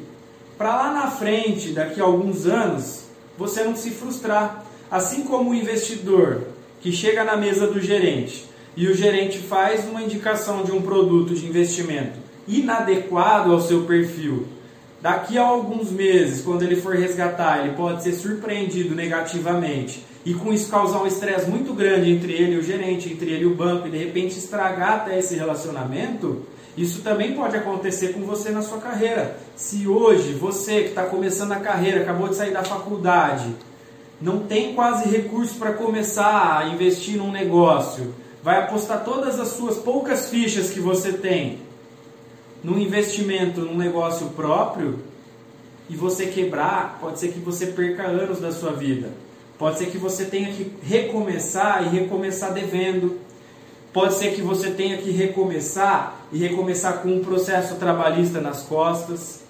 Para 0.57 0.75
lá 0.77 0.93
na 0.93 1.11
frente, 1.11 1.71
daqui 1.71 2.01
a 2.01 2.05
alguns 2.05 2.47
anos, 2.47 3.05
você 3.37 3.63
não 3.63 3.77
se 3.77 3.91
frustrar. 3.91 4.65
Assim 4.91 5.25
como 5.25 5.51
o 5.51 5.55
investidor 5.55 6.43
que 6.81 6.93
chega 6.93 7.25
na 7.25 7.37
mesa 7.37 7.67
do 7.67 7.81
gerente 7.81 8.47
e 8.77 8.89
o 8.89 8.95
gerente 8.95 9.39
faz 9.39 9.85
uma 9.85 10.03
indicação 10.03 10.63
de 10.63 10.73
um 10.73 10.81
produto 10.81 11.35
de 11.35 11.47
investimento 11.47 12.28
inadequado 12.49 13.53
ao 13.53 13.61
seu 13.61 13.83
perfil. 13.83 14.47
Daqui 15.01 15.39
a 15.39 15.45
alguns 15.45 15.93
meses, 15.93 16.43
quando 16.43 16.63
ele 16.63 16.77
for 16.77 16.97
resgatar, 16.97 17.61
ele 17.61 17.77
pode 17.77 18.03
ser 18.03 18.15
surpreendido 18.15 18.97
negativamente 18.97 20.03
e 20.25 20.35
com 20.35 20.53
isso 20.53 20.69
causar 20.69 21.03
um 21.03 21.07
estresse 21.07 21.49
muito 21.49 21.73
grande 21.73 22.11
entre 22.11 22.33
ele 22.33 22.55
e 22.55 22.59
o 22.59 22.63
gerente, 22.63 23.13
entre 23.13 23.31
ele 23.31 23.45
e 23.45 23.47
o 23.47 23.55
banco 23.55 23.87
e 23.87 23.91
de 23.91 23.99
repente 23.99 24.37
estragar 24.37 24.95
até 24.95 25.19
esse 25.19 25.37
relacionamento. 25.37 26.43
Isso 26.77 27.03
também 27.03 27.35
pode 27.35 27.57
acontecer 27.57 28.09
com 28.13 28.23
você 28.23 28.51
na 28.51 28.63
sua 28.63 28.79
carreira. 28.79 29.37
Se 29.55 29.87
hoje 29.87 30.33
você 30.33 30.83
que 30.83 30.89
está 30.89 31.05
começando 31.05 31.53
a 31.53 31.61
carreira, 31.61 32.01
acabou 32.01 32.29
de 32.29 32.35
sair 32.35 32.53
da 32.53 32.65
faculdade, 32.65 33.55
não 34.21 34.41
tem 34.41 34.75
quase 34.75 35.09
recurso 35.09 35.55
para 35.55 35.75
começar 35.75 36.59
a 36.59 36.69
investir 36.69 37.17
num 37.17 37.31
negócio, 37.31 38.15
vai 38.43 38.59
apostar 38.59 39.05
todas 39.05 39.39
as 39.39 39.49
suas 39.49 39.77
poucas 39.77 40.29
fichas 40.29 40.71
que 40.71 40.81
você 40.81 41.13
tem 41.13 41.68
num 42.63 42.79
investimento 42.79 43.61
num 43.61 43.77
negócio 43.77 44.31
próprio 44.31 45.01
e 45.89 45.97
você 45.97 46.27
quebrar, 46.27 46.99
pode 47.01 47.19
ser 47.19 47.33
que 47.33 47.39
você 47.39 47.67
perca 47.67 48.05
anos 48.05 48.41
da 48.41 48.53
sua 48.53 48.73
vida. 48.73 49.11
Pode 49.59 49.79
ser 49.79 49.87
que 49.87 49.99
você 49.99 50.25
tenha 50.27 50.53
que 50.53 50.73
recomeçar 50.83 51.83
e 51.85 51.89
recomeçar 51.89 52.53
devendo. 52.53 53.19
Pode 53.93 54.15
ser 54.15 54.35
que 54.35 54.43
você 54.43 54.71
tenha 54.71 54.99
que 54.99 55.11
recomeçar 55.11 56.17
e 56.31 56.39
recomeçar 56.39 56.99
com 56.99 57.09
um 57.09 57.25
processo 57.25 57.77
trabalhista 57.77 58.41
nas 58.41 58.63
costas. 58.63 59.41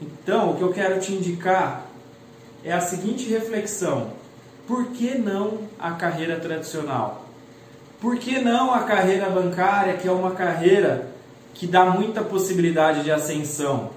Então, 0.00 0.52
o 0.52 0.56
que 0.56 0.62
eu 0.62 0.72
quero 0.72 1.00
te 1.00 1.12
indicar 1.12 1.86
é 2.64 2.72
a 2.72 2.80
seguinte 2.80 3.28
reflexão: 3.28 4.12
por 4.66 4.86
que 4.86 5.18
não 5.18 5.60
a 5.78 5.92
carreira 5.92 6.38
tradicional? 6.38 7.26
Por 8.00 8.16
que 8.16 8.38
não 8.40 8.72
a 8.72 8.84
carreira 8.84 9.28
bancária, 9.28 9.96
que 9.96 10.06
é 10.06 10.12
uma 10.12 10.32
carreira 10.32 11.15
que 11.58 11.66
dá 11.66 11.86
muita 11.86 12.22
possibilidade 12.22 13.02
de 13.02 13.10
ascensão? 13.10 13.90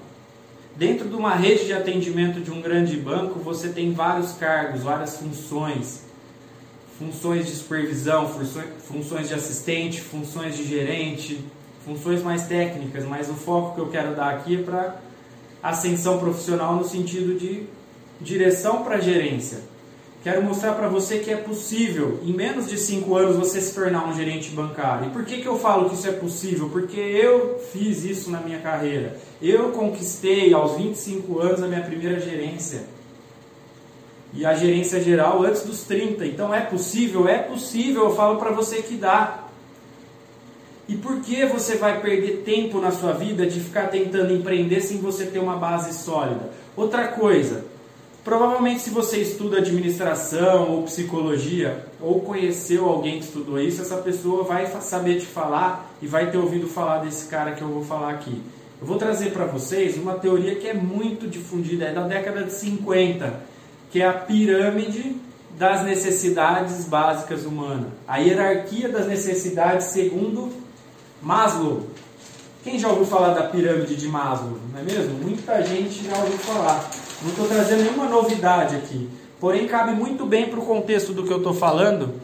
Dentro 0.76 1.08
de 1.08 1.14
uma 1.14 1.34
rede 1.34 1.66
de 1.66 1.74
atendimento 1.74 2.40
de 2.40 2.50
um 2.50 2.62
grande 2.62 2.96
banco, 2.96 3.38
você 3.38 3.68
tem 3.68 3.92
vários 3.92 4.32
cargos, 4.32 4.82
várias 4.82 5.18
funções. 5.18 6.04
Funções 6.98 7.46
de 7.46 7.52
supervisão, 7.52 8.28
funções 8.80 9.28
de 9.28 9.34
assistente, 9.34 10.00
funções 10.00 10.56
de 10.56 10.64
gerente, 10.64 11.44
funções 11.84 12.22
mais 12.22 12.46
técnicas, 12.46 13.04
mas 13.04 13.28
o 13.28 13.34
foco 13.34 13.74
que 13.74 13.80
eu 13.80 13.88
quero 13.88 14.14
dar 14.14 14.30
aqui 14.34 14.56
é 14.56 14.62
para 14.62 14.96
ascensão 15.62 16.18
profissional 16.18 16.76
no 16.76 16.84
sentido 16.84 17.38
de 17.38 17.66
direção 18.20 18.82
para 18.82 19.00
gerência. 19.00 19.69
Quero 20.22 20.42
mostrar 20.42 20.74
para 20.74 20.86
você 20.86 21.18
que 21.18 21.30
é 21.30 21.36
possível, 21.36 22.20
em 22.22 22.32
menos 22.32 22.68
de 22.68 22.76
5 22.76 23.16
anos, 23.16 23.36
você 23.36 23.58
se 23.58 23.74
tornar 23.74 24.06
um 24.06 24.14
gerente 24.14 24.50
bancário. 24.50 25.06
E 25.06 25.10
por 25.10 25.24
que, 25.24 25.40
que 25.40 25.46
eu 25.46 25.58
falo 25.58 25.88
que 25.88 25.94
isso 25.94 26.06
é 26.06 26.12
possível? 26.12 26.68
Porque 26.68 27.00
eu 27.00 27.58
fiz 27.72 28.04
isso 28.04 28.30
na 28.30 28.38
minha 28.40 28.58
carreira. 28.58 29.16
Eu 29.40 29.70
conquistei 29.70 30.52
aos 30.52 30.76
25 30.76 31.40
anos 31.40 31.62
a 31.62 31.66
minha 31.66 31.80
primeira 31.80 32.20
gerência. 32.20 32.82
E 34.34 34.44
a 34.44 34.54
gerência 34.54 35.02
geral 35.02 35.42
antes 35.42 35.62
dos 35.62 35.84
30. 35.84 36.26
Então 36.26 36.54
é 36.54 36.60
possível? 36.60 37.26
É 37.26 37.38
possível, 37.38 38.04
eu 38.04 38.14
falo 38.14 38.38
para 38.38 38.50
você 38.50 38.82
que 38.82 38.96
dá. 38.96 39.44
E 40.86 40.96
por 40.96 41.20
que 41.20 41.46
você 41.46 41.76
vai 41.76 41.98
perder 41.98 42.42
tempo 42.44 42.78
na 42.78 42.90
sua 42.90 43.12
vida 43.12 43.46
de 43.46 43.58
ficar 43.58 43.88
tentando 43.88 44.34
empreender 44.34 44.82
sem 44.82 44.98
você 44.98 45.24
ter 45.24 45.38
uma 45.38 45.56
base 45.56 45.94
sólida? 45.94 46.50
Outra 46.76 47.08
coisa, 47.08 47.64
Provavelmente, 48.22 48.82
se 48.82 48.90
você 48.90 49.18
estuda 49.18 49.58
administração 49.58 50.70
ou 50.70 50.82
psicologia, 50.82 51.86
ou 52.00 52.20
conheceu 52.20 52.86
alguém 52.86 53.18
que 53.18 53.24
estudou 53.24 53.58
isso, 53.58 53.80
essa 53.80 53.96
pessoa 53.96 54.44
vai 54.44 54.66
saber 54.82 55.20
te 55.20 55.26
falar 55.26 55.90
e 56.02 56.06
vai 56.06 56.30
ter 56.30 56.36
ouvido 56.36 56.68
falar 56.68 56.98
desse 56.98 57.26
cara 57.28 57.52
que 57.52 57.62
eu 57.62 57.68
vou 57.68 57.82
falar 57.82 58.10
aqui. 58.10 58.42
Eu 58.78 58.86
vou 58.86 58.98
trazer 58.98 59.32
para 59.32 59.46
vocês 59.46 59.96
uma 59.96 60.14
teoria 60.14 60.54
que 60.54 60.66
é 60.68 60.74
muito 60.74 61.26
difundida, 61.26 61.86
é 61.86 61.94
da 61.94 62.06
década 62.06 62.44
de 62.44 62.52
50, 62.52 63.32
que 63.90 64.02
é 64.02 64.06
a 64.06 64.12
pirâmide 64.12 65.16
das 65.58 65.82
necessidades 65.82 66.84
básicas 66.84 67.44
humanas. 67.44 67.88
A 68.06 68.18
hierarquia 68.18 68.88
das 68.88 69.06
necessidades 69.06 69.86
segundo 69.86 70.52
Maslow. 71.22 71.86
Quem 72.62 72.78
já 72.78 72.88
ouviu 72.88 73.06
falar 73.06 73.32
da 73.32 73.44
pirâmide 73.44 73.96
de 73.96 74.08
Maslow? 74.08 74.58
Não 74.72 74.80
é 74.80 74.82
mesmo? 74.82 75.14
Muita 75.14 75.62
gente 75.62 76.04
já 76.04 76.16
ouviu 76.18 76.38
falar. 76.38 76.90
Não 77.22 77.30
estou 77.30 77.46
trazendo 77.46 77.82
nenhuma 77.82 78.06
novidade 78.06 78.76
aqui. 78.76 79.08
Porém, 79.38 79.66
cabe 79.66 79.92
muito 79.92 80.26
bem 80.26 80.48
para 80.48 80.60
o 80.60 80.66
contexto 80.66 81.12
do 81.12 81.24
que 81.24 81.32
eu 81.32 81.38
estou 81.38 81.54
falando 81.54 82.14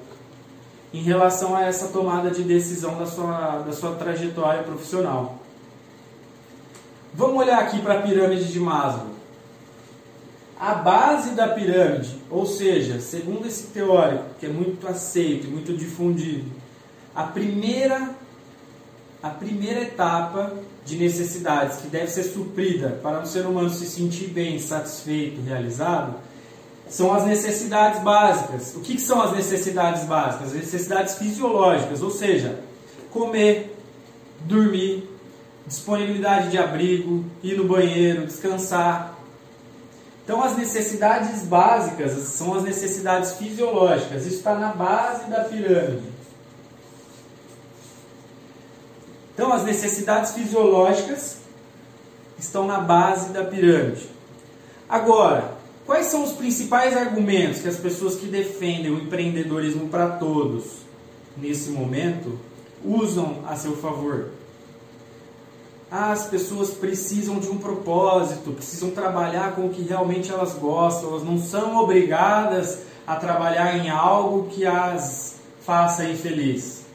em 0.92 1.02
relação 1.02 1.54
a 1.54 1.62
essa 1.62 1.88
tomada 1.88 2.30
de 2.30 2.42
decisão 2.42 2.98
da 2.98 3.06
sua, 3.06 3.58
da 3.58 3.72
sua 3.72 3.92
trajetória 3.92 4.62
profissional. 4.62 5.38
Vamos 7.12 7.36
olhar 7.38 7.58
aqui 7.58 7.80
para 7.80 7.98
a 7.98 8.02
pirâmide 8.02 8.52
de 8.52 8.60
Maslow. 8.60 9.16
A 10.58 10.74
base 10.74 11.30
da 11.30 11.48
pirâmide, 11.48 12.16
ou 12.30 12.46
seja, 12.46 12.98
segundo 13.00 13.46
esse 13.46 13.68
teórico, 13.68 14.24
que 14.40 14.46
é 14.46 14.48
muito 14.48 14.86
aceito 14.88 15.46
e 15.46 15.50
muito 15.50 15.74
difundido, 15.74 16.50
a 17.14 17.24
primeira, 17.24 18.10
a 19.26 19.30
primeira 19.30 19.82
etapa 19.82 20.52
de 20.84 20.96
necessidades 20.96 21.78
que 21.78 21.88
deve 21.88 22.06
ser 22.08 22.22
suprida 22.22 23.00
para 23.02 23.20
o 23.20 23.26
ser 23.26 23.44
humano 23.44 23.68
se 23.70 23.86
sentir 23.86 24.28
bem, 24.28 24.58
satisfeito, 24.58 25.42
realizado, 25.42 26.14
são 26.88 27.12
as 27.12 27.24
necessidades 27.26 28.00
básicas. 28.02 28.74
O 28.76 28.80
que, 28.80 28.94
que 28.94 29.00
são 29.00 29.20
as 29.20 29.32
necessidades 29.32 30.04
básicas? 30.04 30.48
As 30.48 30.54
necessidades 30.54 31.16
fisiológicas, 31.16 32.02
ou 32.02 32.10
seja, 32.10 32.60
comer, 33.10 33.76
dormir, 34.42 35.10
disponibilidade 35.66 36.50
de 36.50 36.58
abrigo, 36.58 37.24
ir 37.42 37.56
no 37.56 37.64
banheiro, 37.64 38.24
descansar. 38.26 39.18
Então, 40.24 40.40
as 40.42 40.56
necessidades 40.56 41.42
básicas 41.42 42.12
são 42.12 42.54
as 42.54 42.62
necessidades 42.62 43.32
fisiológicas. 43.32 44.24
Isso 44.24 44.36
está 44.36 44.54
na 44.54 44.72
base 44.72 45.28
da 45.28 45.44
pirâmide. 45.44 46.15
Então, 49.36 49.52
as 49.52 49.64
necessidades 49.64 50.32
fisiológicas 50.32 51.36
estão 52.38 52.66
na 52.66 52.80
base 52.80 53.34
da 53.34 53.44
pirâmide. 53.44 54.08
Agora, 54.88 55.52
quais 55.84 56.06
são 56.06 56.24
os 56.24 56.32
principais 56.32 56.96
argumentos 56.96 57.60
que 57.60 57.68
as 57.68 57.76
pessoas 57.76 58.14
que 58.14 58.28
defendem 58.28 58.90
o 58.90 58.98
empreendedorismo 58.98 59.88
para 59.88 60.08
todos 60.08 60.78
nesse 61.36 61.68
momento 61.68 62.38
usam 62.82 63.44
a 63.46 63.56
seu 63.56 63.76
favor? 63.76 64.30
Ah, 65.90 66.12
as 66.12 66.28
pessoas 66.28 66.70
precisam 66.70 67.38
de 67.38 67.48
um 67.48 67.58
propósito, 67.58 68.52
precisam 68.52 68.90
trabalhar 68.90 69.54
com 69.54 69.66
o 69.66 69.68
que 69.70 69.82
realmente 69.82 70.32
elas 70.32 70.54
gostam, 70.54 71.10
elas 71.10 71.24
não 71.24 71.38
são 71.38 71.76
obrigadas 71.76 72.78
a 73.06 73.16
trabalhar 73.16 73.76
em 73.76 73.90
algo 73.90 74.48
que 74.48 74.64
as 74.64 75.36
faça 75.60 76.06
infeliz. 76.06 76.85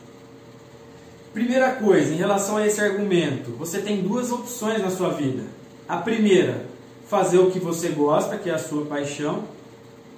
Primeira 1.33 1.71
coisa, 1.71 2.13
em 2.13 2.17
relação 2.17 2.57
a 2.57 2.67
esse 2.67 2.81
argumento, 2.81 3.51
você 3.51 3.79
tem 3.79 4.01
duas 4.01 4.31
opções 4.31 4.81
na 4.81 4.91
sua 4.91 5.11
vida. 5.11 5.43
A 5.87 5.95
primeira, 5.95 6.65
fazer 7.07 7.37
o 7.37 7.49
que 7.49 7.59
você 7.59 7.89
gosta, 7.89 8.37
que 8.37 8.49
é 8.49 8.53
a 8.53 8.59
sua 8.59 8.85
paixão, 8.85 9.45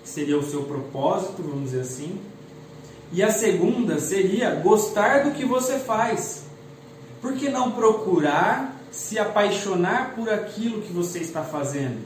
que 0.02 0.10
seria 0.10 0.38
o 0.38 0.44
seu 0.44 0.64
propósito, 0.64 1.44
vamos 1.44 1.66
dizer 1.66 1.82
assim. 1.82 2.20
E 3.12 3.22
a 3.22 3.32
segunda 3.32 4.00
seria 4.00 4.56
gostar 4.56 5.26
do 5.26 5.32
que 5.32 5.46
você 5.46 5.78
faz. 5.78 6.46
Por 7.22 7.34
que 7.34 7.48
não 7.48 7.72
procurar 7.72 8.76
se 8.92 9.20
apaixonar 9.20 10.16
por 10.16 10.30
aquilo 10.30 10.82
que 10.82 10.92
você 10.92 11.20
está 11.20 11.44
fazendo? 11.44 12.00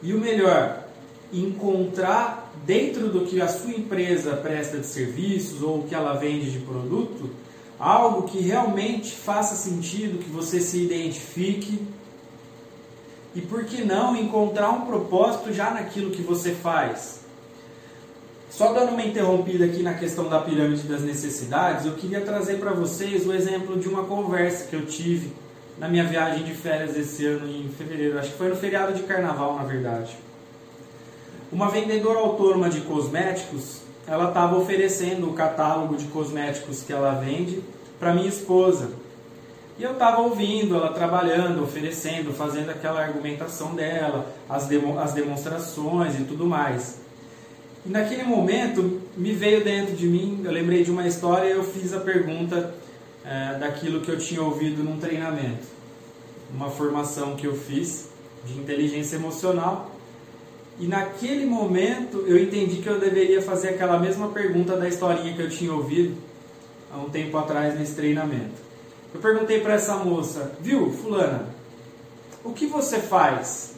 E 0.00 0.14
o 0.14 0.20
melhor, 0.20 0.84
encontrar 1.32 2.52
dentro 2.64 3.08
do 3.08 3.26
que 3.26 3.40
a 3.40 3.48
sua 3.48 3.72
empresa 3.72 4.36
presta 4.36 4.78
de 4.78 4.86
serviços 4.86 5.60
ou 5.60 5.80
o 5.80 5.88
que 5.88 5.94
ela 5.94 6.14
vende 6.14 6.52
de 6.52 6.60
produto, 6.60 7.30
algo 7.78 8.28
que 8.28 8.40
realmente 8.40 9.12
faça 9.12 9.54
sentido, 9.54 10.18
que 10.18 10.30
você 10.30 10.60
se 10.60 10.82
identifique. 10.82 11.86
E 13.34 13.40
por 13.40 13.64
que 13.64 13.84
não 13.84 14.16
encontrar 14.16 14.70
um 14.70 14.82
propósito 14.82 15.52
já 15.52 15.70
naquilo 15.70 16.10
que 16.10 16.22
você 16.22 16.52
faz? 16.52 17.20
Só 18.50 18.72
dando 18.72 18.92
uma 18.92 19.02
interrompida 19.02 19.66
aqui 19.66 19.82
na 19.82 19.94
questão 19.94 20.28
da 20.28 20.40
pirâmide 20.40 20.88
das 20.88 21.02
necessidades, 21.02 21.86
eu 21.86 21.92
queria 21.92 22.22
trazer 22.22 22.58
para 22.58 22.72
vocês 22.72 23.26
o 23.26 23.32
exemplo 23.32 23.78
de 23.78 23.88
uma 23.88 24.04
conversa 24.04 24.66
que 24.66 24.74
eu 24.74 24.86
tive 24.86 25.32
na 25.78 25.88
minha 25.88 26.04
viagem 26.04 26.42
de 26.42 26.54
férias 26.54 26.96
esse 26.96 27.24
ano 27.24 27.48
em 27.48 27.68
fevereiro, 27.68 28.18
acho 28.18 28.32
que 28.32 28.38
foi 28.38 28.48
no 28.48 28.56
feriado 28.56 28.94
de 28.94 29.02
carnaval, 29.02 29.54
na 29.56 29.62
verdade. 29.62 30.16
Uma 31.52 31.70
vendedora 31.70 32.18
autônoma 32.18 32.68
de 32.68 32.80
cosméticos 32.80 33.82
ela 34.08 34.28
estava 34.28 34.56
oferecendo 34.56 35.28
o 35.28 35.34
catálogo 35.34 35.96
de 35.96 36.06
cosméticos 36.06 36.82
que 36.82 36.92
ela 36.92 37.12
vende 37.12 37.62
para 38.00 38.14
minha 38.14 38.28
esposa. 38.28 38.90
E 39.78 39.82
eu 39.82 39.92
estava 39.92 40.22
ouvindo 40.22 40.74
ela 40.74 40.92
trabalhando, 40.92 41.62
oferecendo, 41.62 42.32
fazendo 42.32 42.70
aquela 42.70 43.00
argumentação 43.00 43.74
dela, 43.74 44.34
as, 44.48 44.66
demo, 44.66 44.98
as 44.98 45.12
demonstrações 45.12 46.18
e 46.18 46.24
tudo 46.24 46.46
mais. 46.46 47.00
E 47.86 47.90
naquele 47.90 48.24
momento 48.24 49.00
me 49.16 49.32
veio 49.32 49.62
dentro 49.62 49.94
de 49.94 50.06
mim, 50.06 50.40
eu 50.42 50.50
lembrei 50.50 50.82
de 50.82 50.90
uma 50.90 51.06
história 51.06 51.48
e 51.48 51.52
eu 51.52 51.62
fiz 51.62 51.92
a 51.92 52.00
pergunta 52.00 52.74
é, 53.24 53.58
daquilo 53.58 54.00
que 54.00 54.10
eu 54.10 54.18
tinha 54.18 54.42
ouvido 54.42 54.82
num 54.82 54.98
treinamento, 54.98 55.66
uma 56.52 56.70
formação 56.70 57.36
que 57.36 57.46
eu 57.46 57.54
fiz 57.54 58.08
de 58.44 58.58
inteligência 58.58 59.16
emocional 59.16 59.97
e 60.78 60.86
naquele 60.86 61.44
momento 61.44 62.24
eu 62.26 62.38
entendi 62.38 62.76
que 62.76 62.88
eu 62.88 63.00
deveria 63.00 63.42
fazer 63.42 63.70
aquela 63.70 63.98
mesma 63.98 64.28
pergunta 64.28 64.76
da 64.76 64.88
historinha 64.88 65.34
que 65.34 65.42
eu 65.42 65.50
tinha 65.50 65.72
ouvido 65.72 66.16
há 66.92 66.98
um 66.98 67.10
tempo 67.10 67.36
atrás 67.36 67.78
nesse 67.78 67.94
treinamento. 67.94 68.68
Eu 69.12 69.20
perguntei 69.20 69.60
para 69.60 69.74
essa 69.74 69.96
moça, 69.96 70.52
viu, 70.60 70.92
fulana, 70.92 71.48
o 72.44 72.52
que 72.52 72.66
você 72.66 72.98
faz? 72.98 73.74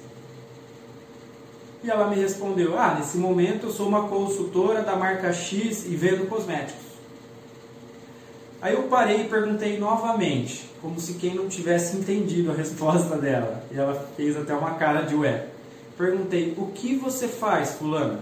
E 1.82 1.90
ela 1.90 2.08
me 2.08 2.16
respondeu, 2.16 2.78
ah, 2.78 2.96
nesse 2.98 3.16
momento 3.16 3.66
eu 3.66 3.72
sou 3.72 3.88
uma 3.88 4.06
consultora 4.06 4.82
da 4.82 4.96
marca 4.96 5.32
X 5.32 5.86
e 5.86 5.96
vendo 5.96 6.28
cosméticos. 6.28 6.90
Aí 8.60 8.74
eu 8.74 8.82
parei 8.82 9.22
e 9.22 9.28
perguntei 9.28 9.78
novamente, 9.78 10.70
como 10.82 11.00
se 11.00 11.14
quem 11.14 11.34
não 11.34 11.48
tivesse 11.48 11.96
entendido 11.96 12.50
a 12.50 12.54
resposta 12.54 13.16
dela. 13.16 13.64
E 13.72 13.78
ela 13.78 13.94
fez 14.14 14.36
até 14.36 14.52
uma 14.52 14.74
cara 14.74 15.02
de 15.02 15.14
ué. 15.14 15.46
Perguntei: 16.00 16.54
"O 16.56 16.68
que 16.68 16.96
você 16.96 17.28
faz, 17.28 17.72
fulana?" 17.72 18.20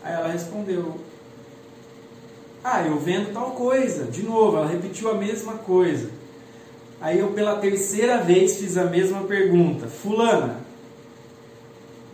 Aí 0.00 0.14
ela 0.14 0.28
respondeu: 0.28 1.00
"Ah, 2.62 2.82
eu 2.82 3.00
vendo 3.00 3.32
tal 3.32 3.50
coisa". 3.50 4.04
De 4.04 4.22
novo, 4.22 4.58
ela 4.58 4.68
repetiu 4.68 5.10
a 5.10 5.14
mesma 5.14 5.54
coisa. 5.54 6.08
Aí 7.00 7.18
eu 7.18 7.32
pela 7.32 7.56
terceira 7.56 8.22
vez 8.22 8.58
fiz 8.58 8.76
a 8.76 8.84
mesma 8.84 9.24
pergunta: 9.24 9.88
"Fulana, 9.88 10.60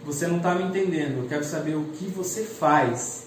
você 0.03 0.27
não 0.27 0.39
está 0.39 0.55
me 0.55 0.65
entendendo. 0.65 1.19
Eu 1.19 1.29
quero 1.29 1.45
saber 1.45 1.75
o 1.75 1.85
que 1.93 2.07
você 2.07 2.43
faz. 2.43 3.27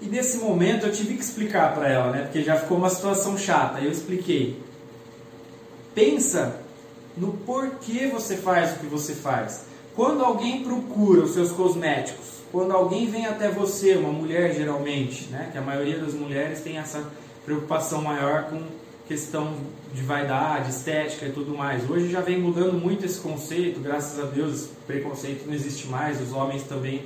E 0.00 0.06
nesse 0.06 0.38
momento 0.38 0.86
eu 0.86 0.92
tive 0.92 1.16
que 1.16 1.22
explicar 1.22 1.74
para 1.74 1.86
ela, 1.86 2.10
né? 2.10 2.22
Porque 2.22 2.42
já 2.42 2.56
ficou 2.56 2.78
uma 2.78 2.88
situação 2.88 3.36
chata. 3.36 3.78
Eu 3.78 3.92
expliquei. 3.92 4.58
Pensa 5.94 6.61
no 7.16 7.32
porquê 7.32 8.08
você 8.08 8.36
faz 8.36 8.72
o 8.72 8.78
que 8.80 8.86
você 8.86 9.14
faz. 9.14 9.64
Quando 9.94 10.24
alguém 10.24 10.62
procura 10.62 11.22
os 11.22 11.32
seus 11.32 11.52
cosméticos, 11.52 12.42
quando 12.50 12.72
alguém 12.72 13.06
vem 13.06 13.26
até 13.26 13.50
você, 13.50 13.94
uma 13.94 14.12
mulher 14.12 14.54
geralmente, 14.54 15.26
né? 15.30 15.48
Que 15.52 15.58
a 15.58 15.62
maioria 15.62 15.98
das 15.98 16.14
mulheres 16.14 16.60
tem 16.60 16.78
essa 16.78 17.02
preocupação 17.44 18.02
maior 18.02 18.44
com 18.44 18.62
questão 19.06 19.54
de 19.92 20.02
vaidade, 20.02 20.70
estética 20.70 21.26
e 21.26 21.32
tudo 21.32 21.56
mais. 21.56 21.88
Hoje 21.88 22.10
já 22.10 22.20
vem 22.20 22.38
mudando 22.38 22.74
muito 22.74 23.04
esse 23.04 23.20
conceito, 23.20 23.80
graças 23.80 24.18
a 24.18 24.24
Deus, 24.24 24.68
preconceito 24.86 25.46
não 25.46 25.54
existe 25.54 25.86
mais, 25.88 26.20
os 26.20 26.32
homens 26.32 26.62
também 26.62 27.02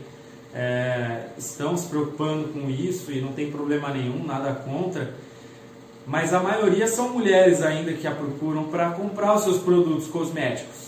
é, 0.55 1.27
estão 1.37 1.77
se 1.77 1.87
preocupando 1.87 2.49
com 2.49 2.71
isso 2.71 3.11
e 3.11 3.21
não 3.21 3.33
tem 3.33 3.51
problema 3.51 3.91
nenhum, 3.91 4.25
nada 4.25 4.55
contra. 4.55 5.15
Mas 6.07 6.33
a 6.33 6.41
maioria 6.41 6.87
são 6.87 7.09
mulheres 7.09 7.63
ainda 7.63 7.93
que 7.93 8.07
a 8.07 8.13
procuram 8.13 8.65
para 8.65 8.91
comprar 8.91 9.35
os 9.35 9.43
seus 9.43 9.59
produtos 9.59 10.07
cosméticos. 10.07 10.87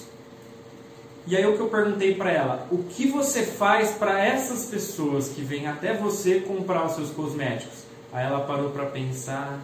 E 1.27 1.37
aí 1.37 1.45
o 1.45 1.55
que 1.57 1.61
eu 1.61 1.69
perguntei 1.69 2.15
para 2.15 2.31
ela, 2.31 2.67
o 2.71 2.85
que 2.85 3.09
você 3.09 3.43
faz 3.43 3.91
para 3.91 4.25
essas 4.25 4.67
pessoas 4.67 5.29
que 5.29 5.43
vêm 5.43 5.67
até 5.67 5.93
você 5.93 6.41
comprar 6.41 6.87
os 6.87 6.93
seus 6.93 7.11
cosméticos? 7.11 7.85
Aí 8.13 8.25
ela 8.25 8.41
parou 8.41 8.71
para 8.71 8.87
pensar, 8.87 9.61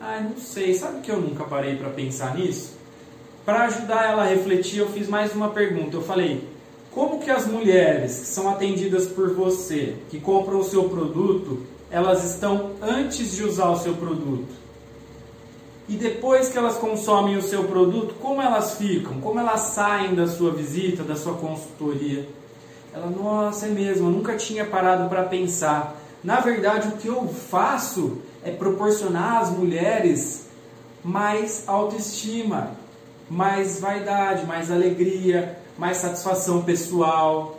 ah, 0.00 0.20
não 0.20 0.36
sei, 0.36 0.74
sabe 0.74 1.00
que 1.00 1.10
eu 1.10 1.20
nunca 1.20 1.44
parei 1.44 1.76
para 1.76 1.88
pensar 1.90 2.34
nisso? 2.36 2.76
Para 3.44 3.64
ajudar 3.64 4.10
ela 4.10 4.22
a 4.24 4.26
refletir, 4.26 4.80
eu 4.80 4.88
fiz 4.90 5.08
mais 5.08 5.32
uma 5.32 5.48
pergunta. 5.48 5.96
Eu 5.96 6.02
falei: 6.02 6.46
como 6.90 7.18
que 7.18 7.30
as 7.30 7.46
mulheres 7.46 8.18
que 8.18 8.26
são 8.26 8.50
atendidas 8.50 9.06
por 9.06 9.32
você, 9.32 9.96
que 10.10 10.20
compram 10.20 10.58
o 10.58 10.64
seu 10.64 10.90
produto, 10.90 11.62
elas 11.90 12.24
estão 12.24 12.72
antes 12.82 13.32
de 13.34 13.44
usar 13.44 13.70
o 13.70 13.78
seu 13.78 13.94
produto? 13.94 14.58
E 15.88 15.96
depois 15.96 16.50
que 16.50 16.58
elas 16.58 16.76
consomem 16.76 17.36
o 17.36 17.42
seu 17.42 17.64
produto, 17.64 18.14
como 18.20 18.42
elas 18.42 18.74
ficam? 18.74 19.20
Como 19.20 19.40
elas 19.40 19.60
saem 19.60 20.14
da 20.14 20.26
sua 20.26 20.52
visita, 20.52 21.02
da 21.02 21.16
sua 21.16 21.34
consultoria? 21.34 22.28
Ela, 22.92 23.06
nossa, 23.06 23.66
é 23.66 23.70
mesmo, 23.70 24.08
eu 24.08 24.12
nunca 24.12 24.36
tinha 24.36 24.66
parado 24.66 25.08
para 25.08 25.24
pensar. 25.24 25.96
Na 26.22 26.40
verdade, 26.40 26.88
o 26.88 26.92
que 26.92 27.08
eu 27.08 27.26
faço 27.28 28.18
é 28.44 28.50
proporcionar 28.50 29.38
às 29.38 29.50
mulheres 29.50 30.46
mais 31.02 31.64
autoestima, 31.66 32.72
mais 33.30 33.80
vaidade, 33.80 34.44
mais 34.46 34.70
alegria, 34.70 35.58
mais 35.78 35.98
satisfação 35.98 36.62
pessoal, 36.62 37.58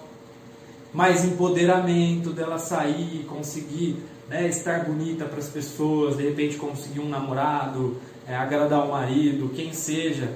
mais 0.94 1.24
empoderamento 1.24 2.32
dela 2.32 2.60
sair, 2.60 3.26
conseguir 3.28 4.04
né, 4.30 4.48
estar 4.48 4.86
bonita 4.86 5.26
para 5.26 5.40
as 5.40 5.50
pessoas, 5.50 6.18
de 6.18 6.24
repente 6.24 6.56
conseguir 6.58 7.00
um 7.00 7.10
namorado, 7.10 7.98
é, 8.28 8.36
agradar 8.36 8.86
o 8.86 8.92
marido, 8.92 9.50
quem 9.50 9.74
seja, 9.74 10.30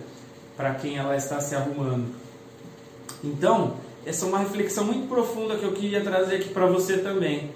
para 0.58 0.73
quem 0.73 0.97
ela 0.97 1.15
está 1.15 1.39
se 1.39 1.56
arrumando. 1.56 2.08
Então, 3.23 3.75
essa 4.06 4.25
é 4.25 4.27
uma 4.27 4.39
reflexão 4.39 4.84
muito 4.86 5.08
profunda 5.08 5.56
que 5.56 5.63
eu 5.63 5.71
queria 5.71 6.01
trazer 6.01 6.38
aqui 6.38 6.49
para 6.49 6.65
você 6.65 6.97
também. 6.97 7.51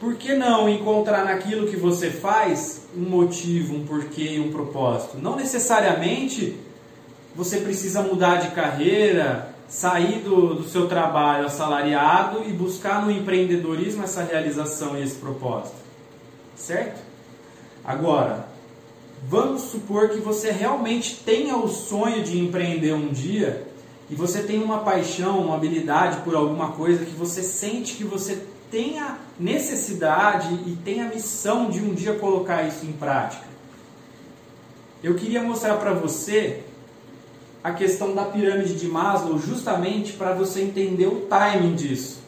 Por 0.00 0.14
que 0.14 0.34
não 0.34 0.68
encontrar 0.68 1.24
naquilo 1.24 1.68
que 1.68 1.76
você 1.76 2.10
faz 2.10 2.86
um 2.96 3.02
motivo, 3.02 3.74
um 3.74 3.86
porquê 3.86 4.34
e 4.34 4.40
um 4.40 4.50
propósito? 4.50 5.18
Não 5.18 5.36
necessariamente 5.36 6.56
você 7.34 7.58
precisa 7.58 8.02
mudar 8.02 8.36
de 8.36 8.50
carreira, 8.50 9.54
sair 9.68 10.20
do, 10.20 10.54
do 10.54 10.64
seu 10.64 10.88
trabalho 10.88 11.46
assalariado 11.46 12.42
e 12.48 12.52
buscar 12.52 13.04
no 13.04 13.10
empreendedorismo 13.10 14.02
essa 14.02 14.22
realização 14.22 14.98
e 14.98 15.02
esse 15.02 15.16
propósito. 15.16 15.76
Certo? 16.56 17.00
Agora, 17.84 18.48
vamos 19.28 19.62
supor 19.62 20.08
que 20.08 20.20
você 20.20 20.50
realmente 20.50 21.16
tenha 21.24 21.56
o 21.56 21.68
sonho 21.68 22.24
de 22.24 22.38
empreender 22.38 22.94
um 22.94 23.08
dia 23.08 23.66
e 24.10 24.14
você 24.14 24.42
tem 24.42 24.62
uma 24.62 24.78
paixão, 24.78 25.40
uma 25.40 25.54
habilidade 25.54 26.22
por 26.22 26.34
alguma 26.34 26.72
coisa 26.72 27.04
que 27.04 27.14
você 27.14 27.42
sente 27.42 27.94
que 27.94 28.04
você 28.04 28.42
tem 28.70 28.98
a 28.98 29.18
necessidade 29.38 30.52
e 30.66 30.76
tem 30.84 31.02
a 31.02 31.08
missão 31.08 31.70
de 31.70 31.80
um 31.80 31.94
dia 31.94 32.14
colocar 32.14 32.62
isso 32.62 32.84
em 32.86 32.92
prática. 32.92 33.46
Eu 35.02 35.14
queria 35.14 35.42
mostrar 35.42 35.76
para 35.76 35.92
você 35.92 36.64
a 37.62 37.72
questão 37.72 38.14
da 38.14 38.24
pirâmide 38.24 38.74
de 38.74 38.86
Maslow 38.86 39.38
justamente 39.38 40.12
para 40.12 40.32
você 40.32 40.62
entender 40.62 41.06
o 41.06 41.26
timing 41.28 41.74
disso. 41.74 42.18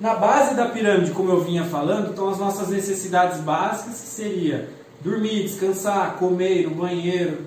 Na 0.00 0.14
base 0.14 0.54
da 0.54 0.66
pirâmide, 0.66 1.10
como 1.10 1.30
eu 1.30 1.40
vinha 1.40 1.64
falando, 1.64 2.10
estão 2.10 2.28
as 2.28 2.38
nossas 2.38 2.68
necessidades 2.68 3.40
básicas, 3.40 4.00
que 4.00 4.06
seria 4.06 4.70
dormir, 5.00 5.42
descansar, 5.42 6.16
comer, 6.18 6.60
ir 6.60 6.68
no 6.68 6.76
banheiro. 6.76 7.38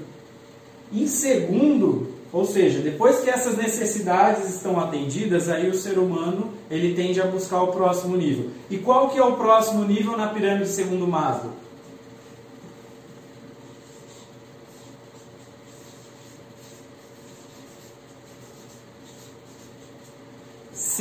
Em 0.92 1.08
segundo, 1.08 2.12
ou 2.32 2.46
seja, 2.46 2.80
depois 2.80 3.22
que 3.22 3.30
essas 3.30 3.58
necessidades 3.58 4.50
estão 4.50 4.80
atendidas, 4.80 5.50
aí 5.50 5.70
o 5.70 5.74
ser 5.74 5.98
humano 5.98 6.52
ele 6.70 6.94
tende 6.94 7.22
a 7.22 7.26
buscar 7.26 7.62
o 7.64 7.68
próximo 7.68 8.18
nível. 8.18 8.50
E 8.70 8.78
qual 8.78 9.10
que 9.10 9.18
é 9.18 9.24
o 9.24 9.38
próximo 9.38 9.86
nível 9.86 10.18
na 10.18 10.28
pirâmide 10.28 10.70
segundo 10.70 11.08
Maslow? 11.08 11.61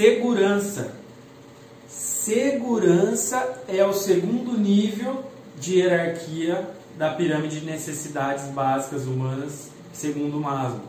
Segurança. 0.00 0.92
Segurança 1.86 3.62
é 3.68 3.84
o 3.84 3.92
segundo 3.92 4.58
nível 4.58 5.22
de 5.58 5.74
hierarquia 5.74 6.70
da 6.96 7.10
pirâmide 7.10 7.60
de 7.60 7.66
necessidades 7.66 8.46
básicas 8.46 9.04
humanas, 9.04 9.68
segundo 9.92 10.40
Maslow. 10.40 10.80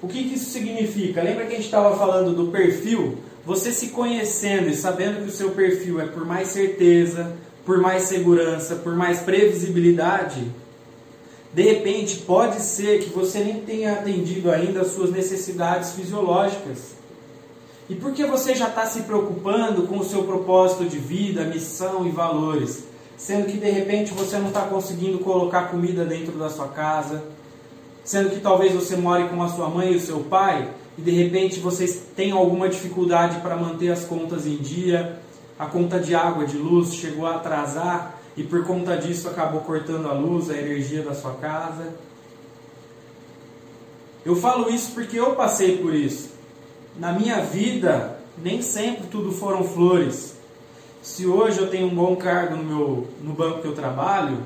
O 0.00 0.06
que, 0.06 0.28
que 0.28 0.36
isso 0.36 0.48
significa? 0.52 1.24
Lembra 1.24 1.44
que 1.44 1.54
a 1.54 1.56
gente 1.56 1.64
estava 1.64 1.96
falando 1.96 2.36
do 2.36 2.52
perfil? 2.52 3.18
Você 3.44 3.72
se 3.72 3.88
conhecendo 3.88 4.68
e 4.68 4.76
sabendo 4.76 5.24
que 5.24 5.28
o 5.28 5.32
seu 5.32 5.50
perfil 5.50 6.00
é 6.00 6.06
por 6.06 6.24
mais 6.24 6.50
certeza, 6.50 7.32
por 7.66 7.78
mais 7.78 8.04
segurança, 8.04 8.76
por 8.76 8.94
mais 8.94 9.22
previsibilidade, 9.22 10.52
de 11.52 11.62
repente 11.62 12.18
pode 12.18 12.62
ser 12.62 13.02
que 13.02 13.10
você 13.10 13.40
nem 13.40 13.62
tenha 13.62 13.94
atendido 13.94 14.52
ainda 14.52 14.82
as 14.82 14.92
suas 14.92 15.10
necessidades 15.10 15.94
fisiológicas. 15.94 17.02
E 17.88 17.94
por 17.94 18.12
que 18.12 18.24
você 18.24 18.54
já 18.54 18.68
está 18.68 18.86
se 18.86 19.02
preocupando 19.02 19.86
com 19.86 19.98
o 19.98 20.04
seu 20.04 20.24
propósito 20.24 20.86
de 20.86 20.98
vida, 20.98 21.44
missão 21.44 22.06
e 22.06 22.10
valores? 22.10 22.84
Sendo 23.16 23.46
que 23.46 23.58
de 23.58 23.70
repente 23.70 24.12
você 24.12 24.38
não 24.38 24.48
está 24.48 24.62
conseguindo 24.62 25.18
colocar 25.18 25.68
comida 25.68 26.04
dentro 26.04 26.32
da 26.32 26.48
sua 26.48 26.68
casa, 26.68 27.22
sendo 28.02 28.30
que 28.30 28.40
talvez 28.40 28.72
você 28.72 28.96
more 28.96 29.28
com 29.28 29.42
a 29.42 29.48
sua 29.48 29.68
mãe 29.68 29.92
e 29.92 29.96
o 29.96 30.00
seu 30.00 30.20
pai 30.20 30.70
e 30.96 31.02
de 31.02 31.10
repente 31.10 31.60
vocês 31.60 32.02
têm 32.14 32.30
alguma 32.30 32.68
dificuldade 32.68 33.40
para 33.40 33.56
manter 33.56 33.90
as 33.90 34.04
contas 34.04 34.46
em 34.46 34.56
dia, 34.56 35.18
a 35.58 35.66
conta 35.66 35.98
de 35.98 36.14
água, 36.14 36.46
de 36.46 36.56
luz 36.56 36.94
chegou 36.94 37.26
a 37.26 37.36
atrasar 37.36 38.18
e 38.36 38.42
por 38.42 38.64
conta 38.64 38.96
disso 38.96 39.28
acabou 39.28 39.60
cortando 39.60 40.08
a 40.08 40.12
luz, 40.12 40.50
a 40.50 40.56
energia 40.56 41.02
da 41.02 41.14
sua 41.14 41.34
casa. 41.34 41.94
Eu 44.24 44.36
falo 44.36 44.70
isso 44.70 44.92
porque 44.92 45.18
eu 45.18 45.34
passei 45.34 45.78
por 45.78 45.94
isso. 45.94 46.33
Na 46.98 47.12
minha 47.12 47.40
vida, 47.40 48.18
nem 48.38 48.62
sempre 48.62 49.06
tudo 49.08 49.32
foram 49.32 49.64
flores. 49.64 50.36
Se 51.02 51.26
hoje 51.26 51.58
eu 51.58 51.68
tenho 51.68 51.88
um 51.88 51.94
bom 51.94 52.14
cargo 52.16 52.56
no, 52.56 52.64
meu, 52.64 53.08
no 53.20 53.32
banco 53.32 53.62
que 53.62 53.66
eu 53.66 53.74
trabalho, 53.74 54.38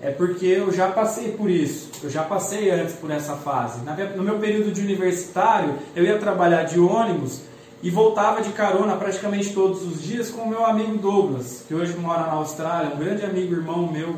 é 0.00 0.10
porque 0.10 0.46
eu 0.46 0.72
já 0.72 0.90
passei 0.90 1.32
por 1.32 1.50
isso, 1.50 1.90
eu 2.02 2.08
já 2.08 2.22
passei 2.22 2.70
antes 2.70 2.94
por 2.94 3.10
essa 3.10 3.34
fase. 3.36 3.80
No 4.16 4.22
meu 4.22 4.38
período 4.38 4.70
de 4.70 4.80
universitário, 4.80 5.74
eu 5.96 6.04
ia 6.04 6.18
trabalhar 6.18 6.62
de 6.62 6.78
ônibus 6.78 7.40
e 7.82 7.90
voltava 7.90 8.40
de 8.40 8.50
carona 8.50 8.96
praticamente 8.96 9.52
todos 9.52 9.82
os 9.82 10.00
dias 10.00 10.30
com 10.30 10.42
o 10.42 10.48
meu 10.48 10.64
amigo 10.64 10.96
Douglas, 10.98 11.64
que 11.66 11.74
hoje 11.74 11.96
mora 11.96 12.22
na 12.22 12.32
Austrália, 12.34 12.94
um 12.94 12.98
grande 12.98 13.24
amigo, 13.24 13.54
irmão 13.54 13.90
meu. 13.90 14.14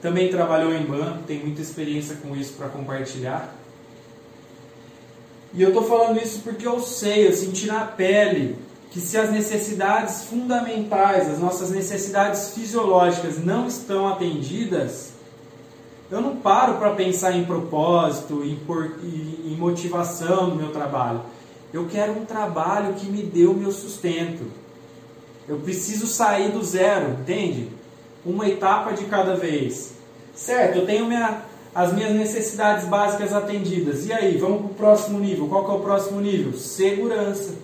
Também 0.00 0.30
trabalhou 0.30 0.74
em 0.74 0.84
banco, 0.84 1.24
tem 1.26 1.40
muita 1.40 1.60
experiência 1.60 2.16
com 2.16 2.34
isso 2.34 2.54
para 2.54 2.68
compartilhar. 2.68 3.54
E 5.56 5.62
eu 5.62 5.68
estou 5.68 5.84
falando 5.84 6.22
isso 6.22 6.40
porque 6.40 6.66
eu 6.66 6.78
sei, 6.80 7.26
eu 7.26 7.32
senti 7.32 7.66
na 7.66 7.86
pele 7.86 8.58
que 8.90 9.00
se 9.00 9.16
as 9.16 9.30
necessidades 9.30 10.24
fundamentais, 10.24 11.30
as 11.30 11.38
nossas 11.38 11.70
necessidades 11.70 12.50
fisiológicas 12.50 13.42
não 13.42 13.66
estão 13.66 14.06
atendidas, 14.06 15.14
eu 16.10 16.20
não 16.20 16.36
paro 16.36 16.74
para 16.74 16.90
pensar 16.90 17.32
em 17.32 17.44
propósito, 17.44 18.44
em, 18.44 18.56
por, 18.56 18.98
em 19.02 19.56
motivação 19.56 20.48
no 20.48 20.56
meu 20.56 20.68
trabalho. 20.68 21.22
Eu 21.72 21.86
quero 21.86 22.12
um 22.12 22.26
trabalho 22.26 22.94
que 22.94 23.06
me 23.06 23.22
dê 23.22 23.46
o 23.46 23.54
meu 23.54 23.72
sustento. 23.72 24.44
Eu 25.48 25.58
preciso 25.58 26.06
sair 26.06 26.50
do 26.52 26.62
zero, 26.62 27.12
entende? 27.20 27.70
Uma 28.24 28.46
etapa 28.46 28.92
de 28.92 29.04
cada 29.06 29.34
vez. 29.36 29.94
Certo, 30.34 30.80
eu 30.80 30.86
tenho 30.86 31.06
minha, 31.06 31.42
as 31.76 31.92
minhas 31.92 32.12
necessidades 32.12 32.86
básicas 32.86 33.34
atendidas. 33.34 34.06
E 34.06 34.12
aí, 34.12 34.38
vamos 34.38 34.60
para 34.62 34.70
o 34.70 34.74
próximo 34.74 35.18
nível. 35.18 35.46
Qual 35.46 35.62
que 35.62 35.70
é 35.70 35.74
o 35.74 35.80
próximo 35.80 36.22
nível? 36.22 36.54
Segurança. 36.54 37.54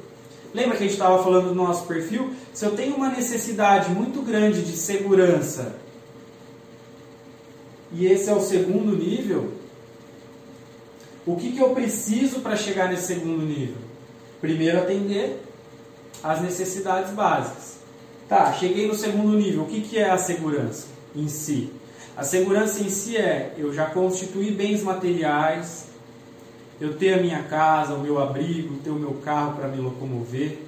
Lembra 0.52 0.76
que 0.76 0.84
a 0.84 0.86
gente 0.86 0.92
estava 0.92 1.24
falando 1.24 1.48
do 1.48 1.54
nosso 1.54 1.86
perfil? 1.86 2.30
Se 2.52 2.66
eu 2.66 2.72
tenho 2.72 2.94
uma 2.94 3.08
necessidade 3.08 3.90
muito 3.90 4.20
grande 4.20 4.60
de 4.60 4.76
segurança, 4.76 5.76
e 7.90 8.04
esse 8.04 8.28
é 8.28 8.34
o 8.34 8.42
segundo 8.42 8.94
nível, 8.94 9.50
o 11.24 11.34
que, 11.36 11.52
que 11.52 11.60
eu 11.60 11.70
preciso 11.70 12.40
para 12.40 12.54
chegar 12.54 12.90
nesse 12.90 13.06
segundo 13.06 13.42
nível? 13.46 13.76
Primeiro, 14.42 14.76
atender 14.76 15.42
às 16.22 16.42
necessidades 16.42 17.12
básicas. 17.14 17.78
Tá, 18.28 18.52
cheguei 18.52 18.86
no 18.86 18.94
segundo 18.94 19.38
nível. 19.38 19.62
O 19.62 19.66
que, 19.66 19.80
que 19.80 19.96
é 19.96 20.10
a 20.10 20.18
segurança 20.18 20.88
em 21.16 21.28
si? 21.28 21.72
A 22.16 22.22
segurança 22.22 22.82
em 22.82 22.90
si 22.90 23.16
é 23.16 23.54
eu 23.56 23.72
já 23.72 23.86
constituir 23.86 24.52
bens 24.52 24.82
materiais, 24.82 25.86
eu 26.80 26.94
ter 26.94 27.14
a 27.14 27.22
minha 27.22 27.42
casa, 27.44 27.94
o 27.94 28.00
meu 28.00 28.20
abrigo, 28.20 28.76
ter 28.84 28.90
o 28.90 28.96
meu 28.96 29.14
carro 29.24 29.56
para 29.56 29.68
me 29.68 29.78
locomover. 29.78 30.58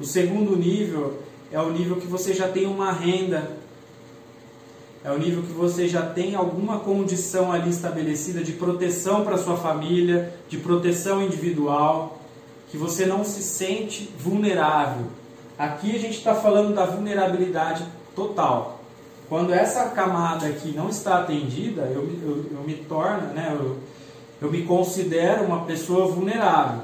O 0.00 0.04
segundo 0.04 0.56
nível 0.56 1.20
é 1.52 1.60
o 1.60 1.70
nível 1.70 1.96
que 1.96 2.06
você 2.06 2.34
já 2.34 2.48
tem 2.48 2.66
uma 2.66 2.90
renda, 2.90 3.52
é 5.04 5.12
o 5.12 5.18
nível 5.18 5.42
que 5.42 5.52
você 5.52 5.86
já 5.86 6.02
tem 6.02 6.34
alguma 6.34 6.80
condição 6.80 7.52
ali 7.52 7.70
estabelecida 7.70 8.42
de 8.42 8.52
proteção 8.52 9.22
para 9.22 9.38
sua 9.38 9.56
família, 9.56 10.34
de 10.48 10.56
proteção 10.56 11.22
individual, 11.22 12.18
que 12.70 12.76
você 12.76 13.06
não 13.06 13.22
se 13.22 13.42
sente 13.42 14.10
vulnerável. 14.18 15.06
Aqui 15.56 15.94
a 15.94 15.98
gente 15.98 16.16
está 16.16 16.34
falando 16.34 16.74
da 16.74 16.86
vulnerabilidade 16.86 17.84
total. 18.16 18.73
Quando 19.34 19.52
essa 19.52 19.86
camada 19.86 20.46
aqui 20.46 20.70
não 20.70 20.88
está 20.88 21.18
atendida, 21.18 21.90
eu, 21.92 22.08
eu, 22.22 22.46
eu 22.52 22.62
me 22.64 22.74
torno, 22.74 23.34
né, 23.34 23.50
eu, 23.58 23.78
eu 24.40 24.48
me 24.48 24.62
considero 24.62 25.42
uma 25.42 25.64
pessoa 25.64 26.06
vulnerável. 26.06 26.82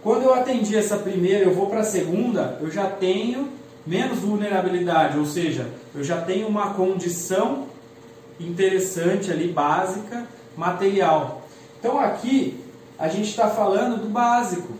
Quando 0.00 0.22
eu 0.22 0.34
atendi 0.34 0.76
essa 0.76 0.96
primeira, 0.98 1.44
eu 1.44 1.52
vou 1.52 1.66
para 1.66 1.80
a 1.80 1.84
segunda, 1.84 2.56
eu 2.60 2.70
já 2.70 2.86
tenho 2.86 3.48
menos 3.84 4.20
vulnerabilidade, 4.20 5.18
ou 5.18 5.26
seja, 5.26 5.66
eu 5.92 6.04
já 6.04 6.20
tenho 6.20 6.46
uma 6.46 6.74
condição 6.74 7.64
interessante 8.38 9.32
ali, 9.32 9.48
básica, 9.48 10.28
material. 10.56 11.42
Então 11.80 11.98
aqui 11.98 12.56
a 12.96 13.08
gente 13.08 13.30
está 13.30 13.50
falando 13.50 14.00
do 14.00 14.08
básico. 14.08 14.74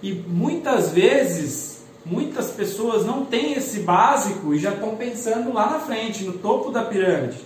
E 0.00 0.12
muitas 0.12 0.92
vezes, 0.92 1.73
muitas 2.04 2.50
pessoas 2.50 3.04
não 3.06 3.24
têm 3.24 3.54
esse 3.54 3.80
básico 3.80 4.54
e 4.54 4.58
já 4.58 4.72
estão 4.72 4.96
pensando 4.96 5.52
lá 5.52 5.70
na 5.70 5.80
frente, 5.80 6.24
no 6.24 6.34
topo 6.34 6.70
da 6.70 6.84
pirâmide. 6.84 7.38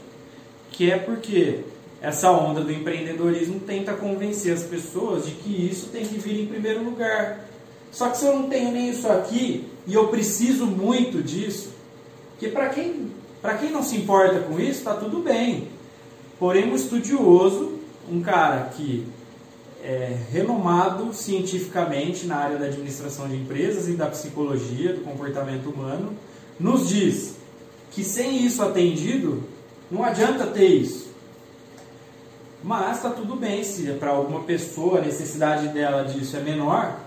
Que 0.72 0.90
é 0.90 0.98
porque 0.98 1.60
essa 2.00 2.30
onda 2.30 2.60
do 2.60 2.72
empreendedorismo 2.72 3.60
tenta 3.60 3.92
convencer 3.94 4.52
as 4.52 4.62
pessoas 4.62 5.26
de 5.26 5.32
que 5.32 5.68
isso 5.68 5.86
tem 5.86 6.04
que 6.04 6.18
vir 6.18 6.40
em 6.40 6.46
primeiro 6.46 6.84
lugar. 6.84 7.44
Só 7.90 8.08
que 8.10 8.18
se 8.18 8.26
eu 8.26 8.36
não 8.36 8.48
tenho 8.48 8.70
nem 8.70 8.90
isso 8.90 9.08
aqui 9.08 9.66
e 9.86 9.94
eu 9.94 10.08
preciso 10.08 10.66
muito 10.66 11.22
disso, 11.22 11.72
que 12.38 12.48
para 12.48 12.68
quem, 12.68 13.10
quem 13.60 13.70
não 13.70 13.82
se 13.82 13.96
importa 13.96 14.40
com 14.40 14.60
isso, 14.60 14.78
está 14.78 14.94
tudo 14.94 15.20
bem. 15.20 15.68
Porém, 16.38 16.70
um 16.70 16.76
estudioso, 16.76 17.78
um 18.10 18.20
cara 18.20 18.70
que 18.76 19.06
é 19.82 20.16
renomado 20.32 21.12
cientificamente 21.12 22.26
na 22.26 22.36
área 22.36 22.58
da 22.58 22.66
administração 22.66 23.28
de 23.28 23.36
empresas 23.36 23.88
e 23.88 23.92
da 23.92 24.06
psicologia, 24.06 24.92
do 24.92 25.02
comportamento 25.02 25.70
humano, 25.70 26.16
nos 26.58 26.88
diz 26.88 27.36
que 27.92 28.02
sem 28.02 28.44
isso 28.44 28.62
atendido, 28.62 29.44
não 29.90 30.02
adianta 30.04 30.46
ter 30.46 30.66
isso. 30.66 31.08
Mas 32.62 32.96
está 32.96 33.10
tudo 33.10 33.36
bem, 33.36 33.62
se 33.62 33.88
é 33.88 33.94
para 33.94 34.10
alguma 34.10 34.40
pessoa 34.40 34.98
a 34.98 35.02
necessidade 35.02 35.68
dela 35.68 36.02
disso 36.02 36.36
é 36.36 36.40
menor, 36.40 36.98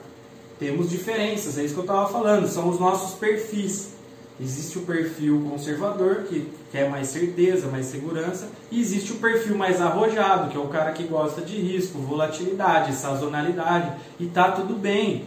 temos 0.58 0.90
diferenças, 0.90 1.58
é 1.58 1.64
isso 1.64 1.74
que 1.74 1.80
eu 1.80 1.86
estava 1.86 2.08
falando, 2.10 2.48
são 2.48 2.70
os 2.70 2.80
nossos 2.80 3.18
perfis. 3.20 3.90
Existe 4.42 4.80
o 4.80 4.82
perfil 4.82 5.46
conservador, 5.48 6.24
que 6.24 6.52
quer 6.72 6.90
mais 6.90 7.10
certeza, 7.10 7.68
mais 7.68 7.86
segurança, 7.86 8.50
e 8.72 8.82
existe 8.82 9.12
o 9.12 9.18
perfil 9.18 9.56
mais 9.56 9.80
arrojado, 9.80 10.50
que 10.50 10.58
é 10.58 10.60
o 10.60 10.68
cara 10.68 10.94
que 10.94 11.04
gosta 11.04 11.42
de 11.42 11.56
risco, 11.62 12.00
volatilidade, 12.00 12.96
sazonalidade, 12.96 13.92
e 14.20 14.26
tá 14.26 14.52
tudo 14.52 14.74
bem. 14.74 15.26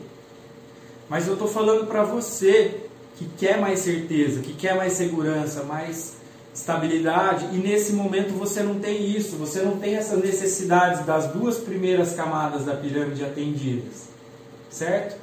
Mas 1.09 1.29
eu 1.29 1.35
estou 1.35 1.47
falando 1.47 1.87
para 1.87 2.03
você 2.03 2.81
que 3.17 3.25
quer 3.39 3.61
mais 3.61 3.79
certeza, 3.79 4.41
que 4.41 4.53
quer 4.53 4.75
mais 4.75 4.95
segurança, 4.95 5.63
mais 5.63 6.17
estabilidade, 6.53 7.47
e 7.53 7.59
nesse 7.59 7.93
momento 7.93 8.33
você 8.33 8.65
não 8.65 8.81
tem 8.81 9.17
isso, 9.17 9.37
você 9.37 9.63
não 9.63 9.77
tem 9.79 9.95
essas 9.95 10.21
necessidades 10.21 11.07
das 11.07 11.29
duas 11.29 11.59
primeiras 11.59 12.15
camadas 12.15 12.65
da 12.65 12.75
pirâmide 12.75 13.25
atendidas, 13.25 14.09
certo? 14.71 15.23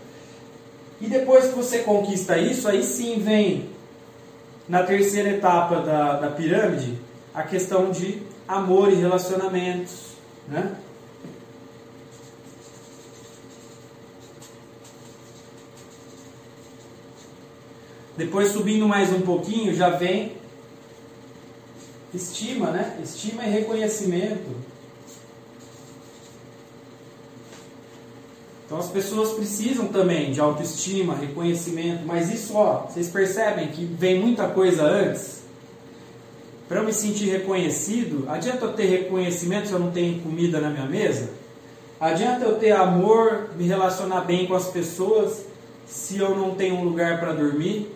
E 1.01 1.08
depois 1.08 1.47
que 1.47 1.56
você 1.56 1.80
conquista 1.80 2.38
isso, 2.38 2.69
aí 2.69 2.84
sim 2.84 3.19
vem 3.19 3.69
na 4.71 4.84
terceira 4.84 5.31
etapa 5.31 5.81
da, 5.81 6.13
da 6.13 6.31
pirâmide 6.31 6.97
a 7.34 7.43
questão 7.43 7.91
de 7.91 8.21
amor 8.47 8.89
e 8.89 8.95
relacionamentos, 8.95 10.13
né? 10.47 10.77
Depois 18.15 18.53
subindo 18.53 18.88
mais 18.88 19.12
um 19.12 19.19
pouquinho, 19.19 19.73
já 19.73 19.89
vem 19.89 20.38
estima, 22.13 22.71
né? 22.71 22.97
Estima 23.03 23.43
e 23.43 23.49
reconhecimento. 23.49 24.55
Então 28.71 28.79
as 28.79 28.88
pessoas 28.88 29.34
precisam 29.34 29.89
também 29.89 30.31
de 30.31 30.39
autoestima, 30.39 31.13
reconhecimento, 31.13 32.05
mas 32.05 32.34
isso, 32.34 32.55
ó, 32.55 32.84
vocês 32.88 33.10
percebem 33.10 33.67
que 33.67 33.84
vem 33.84 34.17
muita 34.17 34.47
coisa 34.47 34.84
antes? 34.84 35.41
Para 36.69 36.79
eu 36.79 36.86
me 36.86 36.93
sentir 36.93 37.25
reconhecido, 37.25 38.23
adianta 38.29 38.63
eu 38.63 38.71
ter 38.71 38.86
reconhecimento 38.86 39.67
se 39.67 39.73
eu 39.73 39.79
não 39.79 39.91
tenho 39.91 40.21
comida 40.21 40.62
na 40.62 40.69
minha 40.69 40.86
mesa? 40.86 41.31
Adianta 41.99 42.45
eu 42.45 42.60
ter 42.60 42.71
amor, 42.71 43.49
me 43.57 43.67
relacionar 43.67 44.21
bem 44.21 44.47
com 44.47 44.55
as 44.55 44.69
pessoas 44.69 45.43
se 45.86 46.17
eu 46.17 46.34
não 46.34 46.55
tenho 46.55 46.75
um 46.75 46.86
lugar 46.86 47.19
para 47.19 47.34
dormir? 47.34 47.93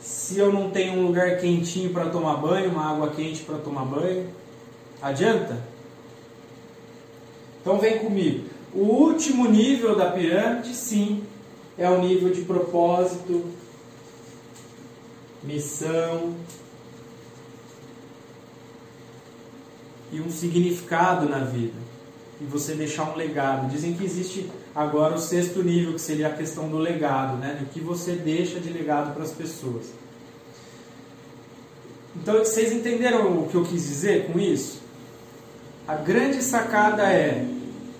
se 0.00 0.40
eu 0.40 0.52
não 0.52 0.70
tenho 0.70 0.94
um 0.94 1.06
lugar 1.06 1.38
quentinho 1.38 1.90
para 1.90 2.06
tomar 2.06 2.38
banho, 2.38 2.70
uma 2.70 2.90
água 2.90 3.10
quente 3.10 3.44
para 3.44 3.58
tomar 3.58 3.84
banho? 3.84 4.26
Adianta? 5.00 5.62
Então 7.60 7.78
vem 7.78 8.00
comigo. 8.00 8.51
O 8.74 8.80
último 8.80 9.48
nível 9.48 9.94
da 9.96 10.10
pirâmide, 10.10 10.74
sim, 10.74 11.24
é 11.76 11.88
o 11.90 12.00
nível 12.00 12.30
de 12.30 12.42
propósito, 12.42 13.44
missão 15.42 16.34
e 20.10 20.20
um 20.20 20.30
significado 20.30 21.28
na 21.28 21.40
vida. 21.40 21.78
E 22.40 22.44
você 22.44 22.74
deixar 22.74 23.12
um 23.12 23.16
legado. 23.16 23.70
Dizem 23.70 23.94
que 23.94 24.04
existe 24.04 24.50
agora 24.74 25.14
o 25.14 25.18
sexto 25.18 25.62
nível, 25.62 25.94
que 25.94 26.00
seria 26.00 26.28
a 26.28 26.32
questão 26.32 26.68
do 26.68 26.78
legado, 26.78 27.36
né? 27.36 27.56
Do 27.60 27.66
que 27.66 27.80
você 27.80 28.12
deixa 28.12 28.58
de 28.58 28.70
legado 28.70 29.14
para 29.14 29.22
as 29.22 29.32
pessoas. 29.32 29.92
Então 32.16 32.38
vocês 32.38 32.72
entenderam 32.72 33.42
o 33.42 33.48
que 33.48 33.54
eu 33.54 33.64
quis 33.64 33.82
dizer 33.82 34.26
com 34.26 34.38
isso? 34.38 34.80
A 35.86 35.94
grande 35.94 36.42
sacada 36.42 37.02
é 37.04 37.46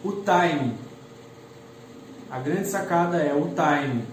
o 0.04 0.12
time. 0.12 0.74
A 2.30 2.38
grande 2.38 2.68
sacada 2.68 3.18
é 3.18 3.34
o 3.34 3.48
time. 3.48 4.04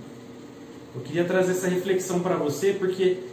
Eu 0.96 1.02
queria 1.02 1.26
trazer 1.26 1.52
essa 1.52 1.68
reflexão 1.68 2.20
para 2.20 2.36
você 2.36 2.74
porque 2.74 3.24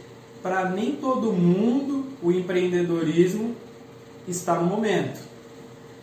para 0.41 0.69
nem 0.69 0.95
todo 0.95 1.33
mundo 1.33 2.05
o 2.21 2.31
empreendedorismo 2.31 3.55
está 4.27 4.55
no 4.55 4.65
momento. 4.65 5.19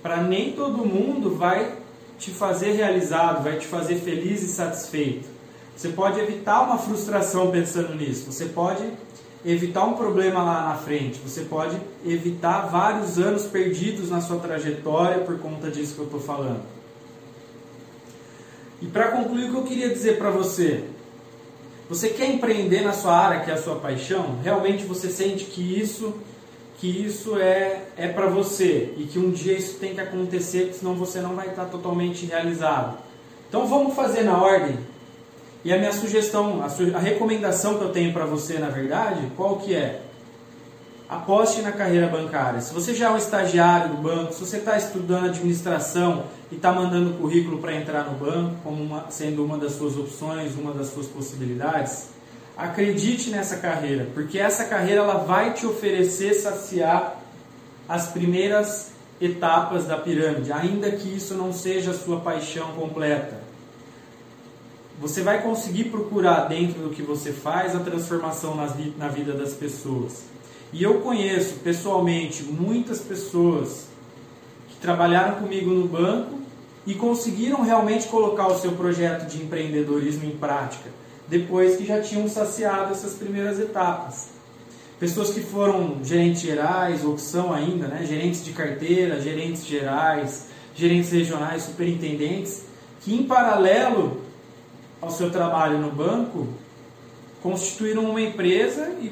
Para 0.03 0.23
nem 0.23 0.53
todo 0.53 0.85
mundo 0.85 1.35
vai 1.37 1.77
te 2.19 2.31
fazer 2.31 2.73
realizado, 2.73 3.43
vai 3.43 3.59
te 3.59 3.67
fazer 3.67 3.97
feliz 3.97 4.43
e 4.43 4.49
satisfeito. 4.49 5.29
Você 5.77 5.89
pode 5.89 6.21
evitar 6.21 6.63
uma 6.63 6.79
frustração 6.79 7.51
pensando 7.51 7.95
nisso. 7.95 8.31
Você 8.31 8.47
pode 8.47 8.85
evitar 9.45 9.85
um 9.85 9.95
problema 9.95 10.43
lá 10.43 10.69
na 10.69 10.75
frente, 10.77 11.21
você 11.21 11.43
pode 11.43 11.77
evitar 12.05 12.63
vários 12.69 13.19
anos 13.19 13.45
perdidos 13.45 14.11
na 14.11 14.21
sua 14.21 14.39
trajetória 14.39 15.19
por 15.19 15.39
conta 15.39 15.71
disso 15.71 15.95
que 15.95 16.01
eu 16.01 16.07
estou 16.07 16.21
falando. 16.21 16.63
E 18.81 18.87
para 18.87 19.09
concluir, 19.09 19.49
o 19.49 19.51
que 19.51 19.57
eu 19.57 19.63
queria 19.65 19.89
dizer 19.91 20.19
para 20.19 20.31
você? 20.31 20.85
Você 21.89 22.09
quer 22.09 22.31
empreender 22.31 22.81
na 22.81 22.93
sua 22.93 23.17
área, 23.17 23.41
que 23.41 23.51
é 23.51 23.55
a 23.55 23.63
sua 23.63 23.77
paixão? 23.77 24.39
Realmente 24.43 24.85
você 24.85 25.11
sente 25.11 25.45
que 25.45 25.79
isso 25.79 26.15
que 26.79 27.07
isso 27.07 27.39
é, 27.39 27.85
é 27.97 28.09
para 28.09 28.27
você 28.27 28.93
e 28.99 29.05
que 29.05 29.19
um 29.19 29.31
dia 29.31 29.57
isso 29.57 29.79
tem 29.79 29.95
que 29.95 30.01
acontecer, 30.01 30.73
senão 30.75 30.95
você 30.95 31.21
não 31.21 31.35
vai 31.35 31.49
estar 31.49 31.65
totalmente 31.67 32.27
realizado. 32.27 32.99
Então 33.49 33.67
vamos 33.67 33.95
fazer 33.95 34.23
na 34.23 34.43
ordem. 34.43 34.77
E 35.65 35.73
a 35.73 35.79
minha 35.79 35.93
sugestão, 35.93 36.63
a, 36.63 36.69
su 36.69 36.95
a 36.95 36.99
recomendação 36.99 37.79
que 37.79 37.85
eu 37.85 37.89
tenho 37.91 38.13
para 38.13 38.27
você, 38.27 38.59
na 38.59 38.69
verdade, 38.69 39.33
qual 39.35 39.57
que 39.57 39.75
é? 39.75 40.03
Aposte 41.09 41.63
na 41.63 41.73
carreira 41.73 42.07
bancária. 42.07 42.61
Se 42.61 42.75
você 42.75 42.95
já 42.95 43.07
é 43.07 43.11
um 43.11 43.17
estagiário 43.17 43.97
do 43.97 44.03
banco, 44.03 44.35
se 44.35 44.41
você 44.41 44.59
está 44.59 44.77
estudando 44.77 45.27
administração 45.27 46.25
e 46.53 46.57
está 46.57 46.71
mandando 46.71 47.15
currículo 47.15 47.59
para 47.59 47.75
entrar 47.75 48.05
no 48.05 48.19
banco, 48.19 48.57
como 48.63 48.83
uma, 48.83 49.07
sendo 49.11 49.43
uma 49.43 49.57
das 49.57 49.73
suas 49.73 49.97
opções, 49.97 50.55
uma 50.55 50.73
das 50.73 50.89
suas 50.89 51.07
possibilidades, 51.07 52.09
acredite 52.57 53.31
nessa 53.31 53.57
carreira, 53.57 54.09
porque 54.13 54.39
essa 54.39 54.65
carreira 54.65 55.01
ela 55.01 55.19
vai 55.19 55.55
te 55.55 55.67
oferecer 55.67 56.35
saciar 56.35 57.21
as 57.89 58.09
primeiras 58.09 58.93
etapas 59.21 59.87
da 59.87 59.97
pirâmide, 59.97 60.53
ainda 60.53 60.91
que 60.91 61.09
isso 61.09 61.35
não 61.35 61.53
seja 61.53 61.93
a 61.93 61.95
sua 61.95 62.21
paixão 62.21 62.73
completa. 62.73 63.44
Você 65.01 65.23
vai 65.23 65.43
conseguir 65.43 65.85
procurar 65.85 66.49
dentro 66.49 66.81
do 66.83 66.91
que 66.91 67.03
você 67.03 67.33
faz 67.33 67.75
a 67.75 67.81
transformação 67.81 68.55
na 68.57 69.09
vida 69.09 69.33
das 69.33 69.53
pessoas. 69.53 70.23
E 70.73 70.83
eu 70.83 71.01
conheço 71.01 71.55
pessoalmente 71.57 72.43
muitas 72.43 73.01
pessoas 73.01 73.87
que 74.69 74.77
trabalharam 74.77 75.37
comigo 75.37 75.71
no 75.71 75.87
banco 75.87 76.39
e 76.87 76.95
conseguiram 76.95 77.63
realmente 77.63 78.09
colocar 78.09 78.49
o 78.49 78.59
seu 78.59 78.73
projeto 78.73 79.27
de 79.29 79.43
empreendedorismo 79.43 80.25
em 80.25 80.37
prática, 80.37 80.91
depois 81.29 81.77
que 81.77 81.87
já 81.87 82.01
tinham 82.01 82.29
saciado 82.29 82.93
essas 82.93 83.15
primeiras 83.15 83.59
etapas. 83.59 84.29
Pessoas 84.99 85.31
que 85.31 85.41
foram 85.41 85.99
gerentes 86.05 86.43
gerais, 86.43 87.05
ou 87.05 87.15
que 87.15 87.21
são 87.21 87.53
ainda, 87.53 87.89
né, 87.89 88.05
gerentes 88.07 88.45
de 88.45 88.53
carteira, 88.53 89.21
gerentes 89.21 89.67
gerais, 89.67 90.47
gerentes 90.75 91.11
regionais, 91.11 91.63
superintendentes, 91.63 92.65
que 93.01 93.15
em 93.15 93.25
paralelo 93.25 94.24
ao 95.05 95.11
seu 95.11 95.31
trabalho 95.31 95.79
no 95.79 95.91
banco, 95.91 96.49
constituíram 97.43 98.05
uma 98.05 98.21
empresa 98.21 98.97
e 99.03 99.09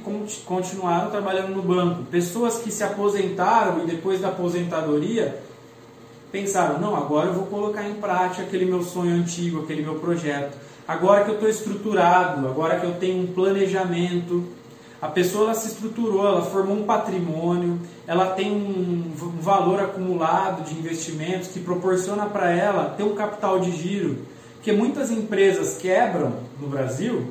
continuaram 0.47 1.11
trabalhando 1.11 1.55
no 1.55 1.63
banco. 1.63 2.05
Pessoas 2.05 2.59
que 2.59 2.71
se 2.71 2.83
aposentaram 2.83 3.85
e 3.85 3.87
depois 3.87 4.21
da 4.21 4.29
aposentadoria 4.29 5.39
pensaram: 6.33 6.81
não, 6.81 6.97
agora 6.97 7.29
eu 7.29 7.35
vou 7.35 7.47
colocar 7.47 7.87
em 7.87 7.95
prática 7.95 8.43
aquele 8.43 8.65
meu 8.65 8.83
sonho 8.83 9.15
antigo, 9.15 9.61
aquele 9.61 9.83
meu 9.83 9.97
projeto. 9.97 10.57
Agora 10.89 11.25
que 11.25 11.31
eu 11.31 11.35
estou 11.35 11.49
estruturado, 11.49 12.49
agora 12.49 12.81
que 12.81 12.87
eu 12.87 12.95
tenho 12.95 13.23
um 13.23 13.27
planejamento. 13.27 14.45
A 15.01 15.09
pessoa 15.09 15.47
ela 15.47 15.55
se 15.55 15.67
estruturou, 15.67 16.25
ela 16.25 16.43
formou 16.43 16.77
um 16.77 16.85
patrimônio, 16.85 17.81
ela 18.07 18.27
tem 18.27 18.53
um 18.53 19.13
valor 19.41 19.81
acumulado 19.81 20.63
de 20.65 20.79
investimentos 20.79 21.49
que 21.49 21.59
proporciona 21.59 22.27
para 22.27 22.51
ela 22.53 22.95
ter 22.97 23.03
um 23.03 23.15
capital 23.15 23.59
de 23.59 23.73
giro. 23.73 24.19
Porque 24.63 24.71
muitas 24.71 25.11
empresas 25.11 25.77
quebram 25.77 26.35
no 26.61 26.69
Brasil 26.69 27.27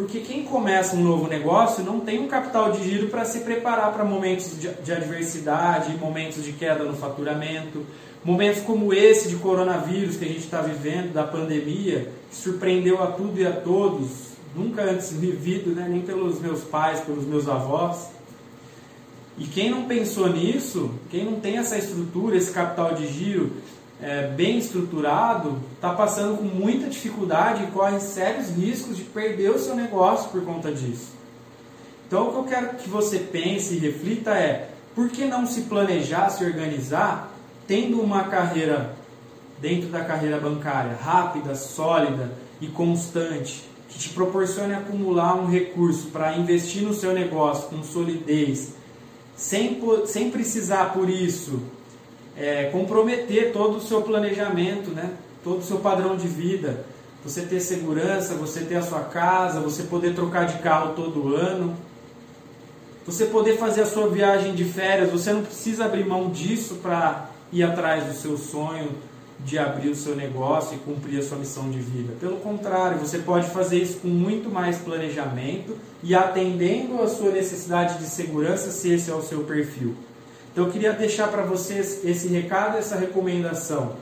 porque 0.00 0.20
quem 0.20 0.44
começa 0.44 0.96
um 0.96 1.02
novo 1.02 1.28
negócio 1.28 1.84
não 1.84 2.00
tem 2.00 2.18
um 2.18 2.26
capital 2.26 2.72
de 2.72 2.82
giro 2.82 3.08
para 3.08 3.26
se 3.26 3.40
preparar 3.40 3.92
para 3.92 4.02
momentos 4.02 4.58
de, 4.58 4.66
de 4.66 4.90
adversidade, 4.90 5.94
momentos 5.98 6.42
de 6.42 6.54
queda 6.54 6.84
no 6.84 6.94
faturamento, 6.94 7.84
momentos 8.24 8.62
como 8.62 8.94
esse 8.94 9.28
de 9.28 9.36
coronavírus 9.36 10.16
que 10.16 10.24
a 10.24 10.28
gente 10.28 10.40
está 10.40 10.62
vivendo, 10.62 11.12
da 11.12 11.24
pandemia, 11.24 12.10
que 12.30 12.36
surpreendeu 12.36 13.02
a 13.02 13.08
tudo 13.08 13.38
e 13.38 13.46
a 13.46 13.52
todos, 13.52 14.30
nunca 14.56 14.82
antes 14.84 15.12
vivido, 15.12 15.74
né, 15.74 15.86
nem 15.86 16.00
pelos 16.00 16.40
meus 16.40 16.62
pais, 16.62 17.00
pelos 17.00 17.26
meus 17.26 17.46
avós. 17.46 18.08
E 19.36 19.44
quem 19.44 19.68
não 19.68 19.82
pensou 19.82 20.30
nisso, 20.30 20.90
quem 21.10 21.26
não 21.26 21.40
tem 21.40 21.58
essa 21.58 21.76
estrutura, 21.76 22.38
esse 22.38 22.52
capital 22.52 22.94
de 22.94 23.06
giro, 23.06 23.52
é, 24.02 24.28
bem 24.28 24.58
estruturado 24.58 25.60
está 25.74 25.92
passando 25.92 26.38
com 26.38 26.44
muita 26.44 26.88
dificuldade 26.88 27.64
e 27.64 27.66
corre 27.68 28.00
sérios 28.00 28.48
riscos 28.48 28.96
de 28.96 29.02
perder 29.04 29.50
o 29.50 29.58
seu 29.58 29.74
negócio 29.74 30.30
por 30.30 30.42
conta 30.42 30.72
disso. 30.72 31.12
Então, 32.06 32.28
o 32.28 32.32
que 32.32 32.38
eu 32.38 32.44
quero 32.44 32.76
que 32.76 32.88
você 32.88 33.18
pense 33.18 33.74
e 33.74 33.78
reflita 33.78 34.30
é: 34.30 34.70
por 34.94 35.08
que 35.10 35.24
não 35.26 35.46
se 35.46 35.62
planejar, 35.62 36.30
se 36.30 36.44
organizar, 36.44 37.30
tendo 37.66 38.00
uma 38.00 38.24
carreira 38.24 38.96
dentro 39.60 39.90
da 39.90 40.02
carreira 40.02 40.38
bancária 40.38 40.96
rápida, 41.00 41.54
sólida 41.54 42.32
e 42.60 42.66
constante, 42.66 43.62
que 43.88 43.98
te 43.98 44.08
proporcione 44.10 44.72
acumular 44.72 45.34
um 45.34 45.46
recurso 45.46 46.08
para 46.08 46.36
investir 46.36 46.82
no 46.82 46.94
seu 46.94 47.12
negócio 47.12 47.68
com 47.68 47.82
solidez, 47.82 48.72
sem, 49.36 49.80
sem 50.06 50.30
precisar 50.30 50.92
por 50.94 51.08
isso 51.08 51.60
é, 52.36 52.64
comprometer 52.64 53.52
todo 53.52 53.76
o 53.76 53.80
seu 53.80 54.02
planejamento, 54.02 54.90
né? 54.90 55.10
todo 55.42 55.58
o 55.58 55.62
seu 55.62 55.78
padrão 55.78 56.16
de 56.16 56.28
vida. 56.28 56.84
Você 57.24 57.42
ter 57.42 57.60
segurança, 57.60 58.34
você 58.34 58.60
ter 58.60 58.76
a 58.76 58.82
sua 58.82 59.00
casa, 59.00 59.60
você 59.60 59.82
poder 59.82 60.14
trocar 60.14 60.46
de 60.46 60.58
carro 60.58 60.94
todo 60.94 61.34
ano, 61.34 61.76
você 63.04 63.26
poder 63.26 63.58
fazer 63.58 63.82
a 63.82 63.86
sua 63.86 64.08
viagem 64.08 64.54
de 64.54 64.64
férias. 64.64 65.10
Você 65.10 65.32
não 65.32 65.42
precisa 65.42 65.84
abrir 65.84 66.06
mão 66.06 66.30
disso 66.30 66.76
para 66.76 67.30
ir 67.52 67.62
atrás 67.62 68.04
do 68.04 68.14
seu 68.14 68.38
sonho 68.38 68.90
de 69.44 69.58
abrir 69.58 69.88
o 69.88 69.96
seu 69.96 70.14
negócio 70.14 70.76
e 70.76 70.78
cumprir 70.78 71.18
a 71.18 71.22
sua 71.22 71.38
missão 71.38 71.70
de 71.70 71.78
vida. 71.78 72.14
Pelo 72.20 72.36
contrário, 72.36 72.98
você 72.98 73.18
pode 73.18 73.48
fazer 73.48 73.78
isso 73.78 74.00
com 74.00 74.08
muito 74.08 74.50
mais 74.50 74.78
planejamento 74.78 75.76
e 76.02 76.14
atendendo 76.14 77.00
a 77.00 77.08
sua 77.08 77.30
necessidade 77.30 77.98
de 77.98 78.04
segurança, 78.04 78.70
se 78.70 78.92
esse 78.92 79.10
é 79.10 79.14
o 79.14 79.22
seu 79.22 79.44
perfil. 79.44 79.96
Então 80.52 80.66
eu 80.66 80.72
queria 80.72 80.92
deixar 80.92 81.28
para 81.28 81.42
vocês 81.42 82.04
esse 82.04 82.28
recado, 82.28 82.76
essa 82.76 82.96
recomendação. 82.96 83.96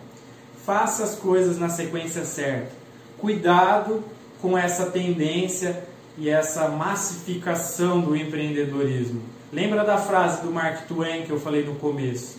Faça 0.65 1.05
as 1.05 1.15
coisas 1.15 1.59
na 1.59 1.69
sequência 1.69 2.25
certa. 2.25 2.71
Cuidado 3.19 4.05
com 4.41 4.57
essa 4.57 4.87
tendência 4.87 5.85
e 6.17 6.29
essa 6.29 6.69
massificação 6.69 8.01
do 8.01 8.17
empreendedorismo. 8.17 9.23
Lembra 9.53 9.85
da 9.85 9.99
frase 9.99 10.43
do 10.43 10.51
Mark 10.51 10.87
Twain 10.87 11.23
que 11.23 11.31
eu 11.31 11.41
falei 11.41 11.65
no 11.65 11.75
começo? 11.77 12.39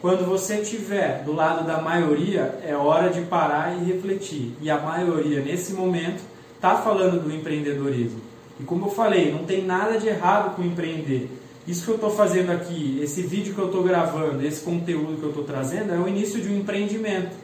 Quando 0.00 0.26
você 0.26 0.60
estiver 0.60 1.22
do 1.24 1.32
lado 1.32 1.66
da 1.66 1.80
maioria, 1.80 2.58
é 2.66 2.74
hora 2.74 3.10
de 3.10 3.20
parar 3.22 3.76
e 3.76 3.84
refletir. 3.84 4.54
E 4.62 4.70
a 4.70 4.78
maioria, 4.78 5.40
nesse 5.40 5.74
momento, 5.74 6.22
está 6.54 6.76
falando 6.76 7.22
do 7.22 7.34
empreendedorismo. 7.34 8.20
E 8.58 8.64
como 8.64 8.86
eu 8.86 8.90
falei, 8.90 9.30
não 9.30 9.44
tem 9.44 9.64
nada 9.64 9.98
de 9.98 10.08
errado 10.08 10.56
com 10.56 10.62
empreender. 10.62 11.30
Isso 11.66 11.84
que 11.84 11.90
eu 11.90 11.94
estou 11.96 12.10
fazendo 12.10 12.50
aqui, 12.50 12.98
esse 13.02 13.22
vídeo 13.22 13.54
que 13.54 13.60
eu 13.60 13.66
estou 13.66 13.82
gravando, 13.82 14.44
esse 14.44 14.62
conteúdo 14.62 15.18
que 15.18 15.22
eu 15.22 15.28
estou 15.28 15.44
trazendo, 15.44 15.92
é 15.92 15.98
o 15.98 16.08
início 16.08 16.40
de 16.40 16.48
um 16.48 16.58
empreendimento. 16.58 17.36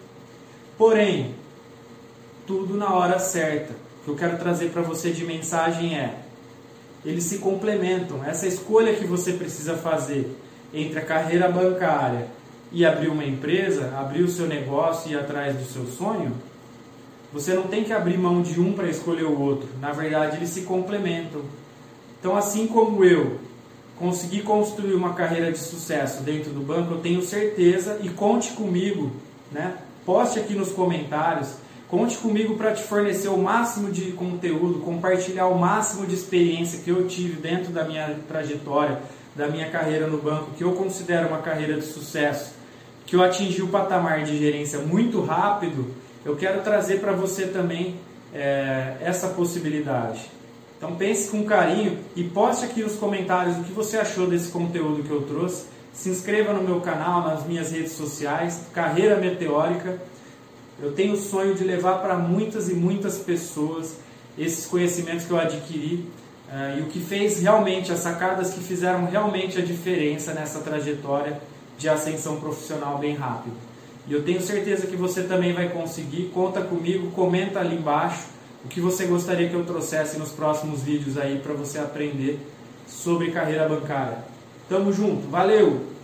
Porém, 0.79 1.35
tudo 2.46 2.76
na 2.76 2.94
hora 2.94 3.18
certa. 3.18 3.72
O 3.72 4.05
que 4.05 4.11
eu 4.11 4.16
quero 4.16 4.38
trazer 4.38 4.70
para 4.70 4.83
você 4.83 5.11
de 5.11 5.24
mensagem 5.24 5.98
é: 5.98 6.18
eles 7.05 7.24
se 7.24 7.38
complementam. 7.38 8.24
Essa 8.24 8.46
escolha 8.46 8.94
que 8.94 9.05
você 9.05 9.33
precisa 9.33 9.76
fazer 9.76 10.37
entre 10.72 10.98
a 10.98 11.05
carreira 11.05 11.48
bancária 11.48 12.29
e 12.72 12.85
abrir 12.85 13.09
uma 13.09 13.24
empresa, 13.24 13.94
abrir 13.96 14.22
o 14.22 14.29
seu 14.29 14.46
negócio 14.46 15.11
e 15.11 15.14
ir 15.14 15.18
atrás 15.18 15.57
do 15.57 15.64
seu 15.64 15.87
sonho, 15.87 16.33
você 17.33 17.55
não 17.55 17.64
tem 17.64 17.85
que 17.85 17.92
abrir 17.92 18.18
mão 18.18 18.42
de 18.42 18.61
um 18.61 18.72
para 18.72 18.88
escolher 18.88 19.24
o 19.24 19.40
outro. 19.40 19.68
Na 19.81 19.92
verdade, 19.92 20.37
eles 20.37 20.50
se 20.50 20.62
complementam. 20.62 21.42
Então, 22.18 22.37
assim 22.37 22.66
como 22.66 23.05
eu 23.05 23.38
conseguir 23.98 24.42
construir 24.42 24.94
uma 24.94 25.14
carreira 25.14 25.50
de 25.50 25.59
sucesso 25.59 26.22
dentro 26.22 26.50
do 26.50 26.61
banco, 26.61 26.94
eu 26.94 27.00
tenho 27.00 27.22
certeza 27.22 27.98
e 28.02 28.09
conte 28.09 28.52
comigo, 28.52 29.11
né? 29.50 29.76
Poste 30.04 30.38
aqui 30.38 30.54
nos 30.54 30.70
comentários, 30.70 31.54
conte 31.88 32.16
comigo 32.18 32.56
para 32.56 32.72
te 32.72 32.82
fornecer 32.82 33.28
o 33.28 33.38
máximo 33.38 33.90
de 33.90 34.12
conteúdo, 34.12 34.80
compartilhar 34.80 35.46
o 35.46 35.59
máximo 35.59 36.06
de 36.06 36.14
experiência 36.14 36.80
que 36.80 36.90
eu 36.90 37.09
tive 37.09 37.40
dentro 37.40 37.72
da 37.72 37.85
minha 37.85 38.16
trajetória, 38.28 39.00
da 39.35 39.48
minha 39.48 39.70
carreira 39.70 40.06
no 40.06 40.18
banco, 40.18 40.52
que 40.56 40.64
eu 40.64 40.72
considero 40.72 41.28
uma 41.28 41.38
carreira 41.38 41.74
de 41.74 41.85
sucesso, 41.85 42.54
que 43.04 43.16
eu 43.16 43.22
atingi 43.22 43.62
o 43.62 43.68
patamar 43.68 44.24
de 44.24 44.38
gerência 44.38 44.78
muito 44.78 45.20
rápido. 45.22 45.94
Eu 46.24 46.37
quero 46.37 46.61
trazer 46.62 47.00
para 47.00 47.12
você 47.12 47.46
também 47.46 47.96
é, 48.35 48.96
essa 49.00 49.28
possibilidade. 49.28 50.36
Então 50.76 50.94
pense 50.94 51.30
com 51.30 51.44
carinho 51.44 51.98
e 52.14 52.22
poste 52.22 52.66
aqui 52.66 52.82
nos 52.82 52.96
comentários 52.96 53.56
o 53.56 53.64
que 53.64 53.72
você 53.72 53.96
achou 53.96 54.26
desse 54.26 54.50
conteúdo 54.50 55.02
que 55.02 55.10
eu 55.10 55.22
trouxe. 55.22 55.64
Se 55.92 56.10
inscreva 56.10 56.52
no 56.52 56.62
meu 56.62 56.80
canal, 56.80 57.22
nas 57.22 57.46
minhas 57.46 57.72
redes 57.72 57.92
sociais, 57.92 58.60
Carreira 58.74 59.16
Meteórica. 59.16 59.98
Eu 60.80 60.92
tenho 60.92 61.14
o 61.14 61.16
sonho 61.16 61.54
de 61.54 61.64
levar 61.64 62.02
para 62.02 62.16
muitas 62.16 62.68
e 62.68 62.74
muitas 62.74 63.16
pessoas 63.16 63.96
esses 64.36 64.66
conhecimentos 64.66 65.24
que 65.24 65.30
eu 65.30 65.40
adquiri 65.40 66.06
uh, 66.50 66.78
e 66.78 66.82
o 66.82 66.86
que 66.86 67.00
fez 67.00 67.40
realmente, 67.40 67.90
as 67.90 68.00
sacadas 68.00 68.52
que 68.52 68.60
fizeram 68.60 69.06
realmente 69.06 69.58
a 69.58 69.64
diferença 69.64 70.34
nessa 70.34 70.60
trajetória 70.60 71.40
de 71.78 71.88
ascensão 71.88 72.38
profissional 72.38 72.98
bem 72.98 73.14
rápido. 73.14 73.54
E 74.06 74.12
eu 74.12 74.22
tenho 74.22 74.42
certeza 74.42 74.86
que 74.86 74.96
você 74.96 75.22
também 75.22 75.54
vai 75.54 75.70
conseguir. 75.70 76.30
Conta 76.34 76.60
comigo, 76.60 77.10
comenta 77.12 77.60
ali 77.60 77.76
embaixo 77.76 78.36
o 78.66 78.68
que 78.68 78.81
você 78.81 79.07
gostaria 79.07 79.48
que 79.48 79.55
eu 79.55 79.64
trouxesse 79.64 80.18
nos 80.18 80.31
próximos 80.31 80.83
vídeos 80.83 81.16
aí 81.16 81.38
para 81.38 81.55
você 81.55 81.79
aprender 81.79 82.40
sobre 82.88 83.31
carreira 83.31 83.68
bancária. 83.68 84.18
Tamo 84.68 84.92
junto, 84.92 85.29
valeu! 85.29 85.95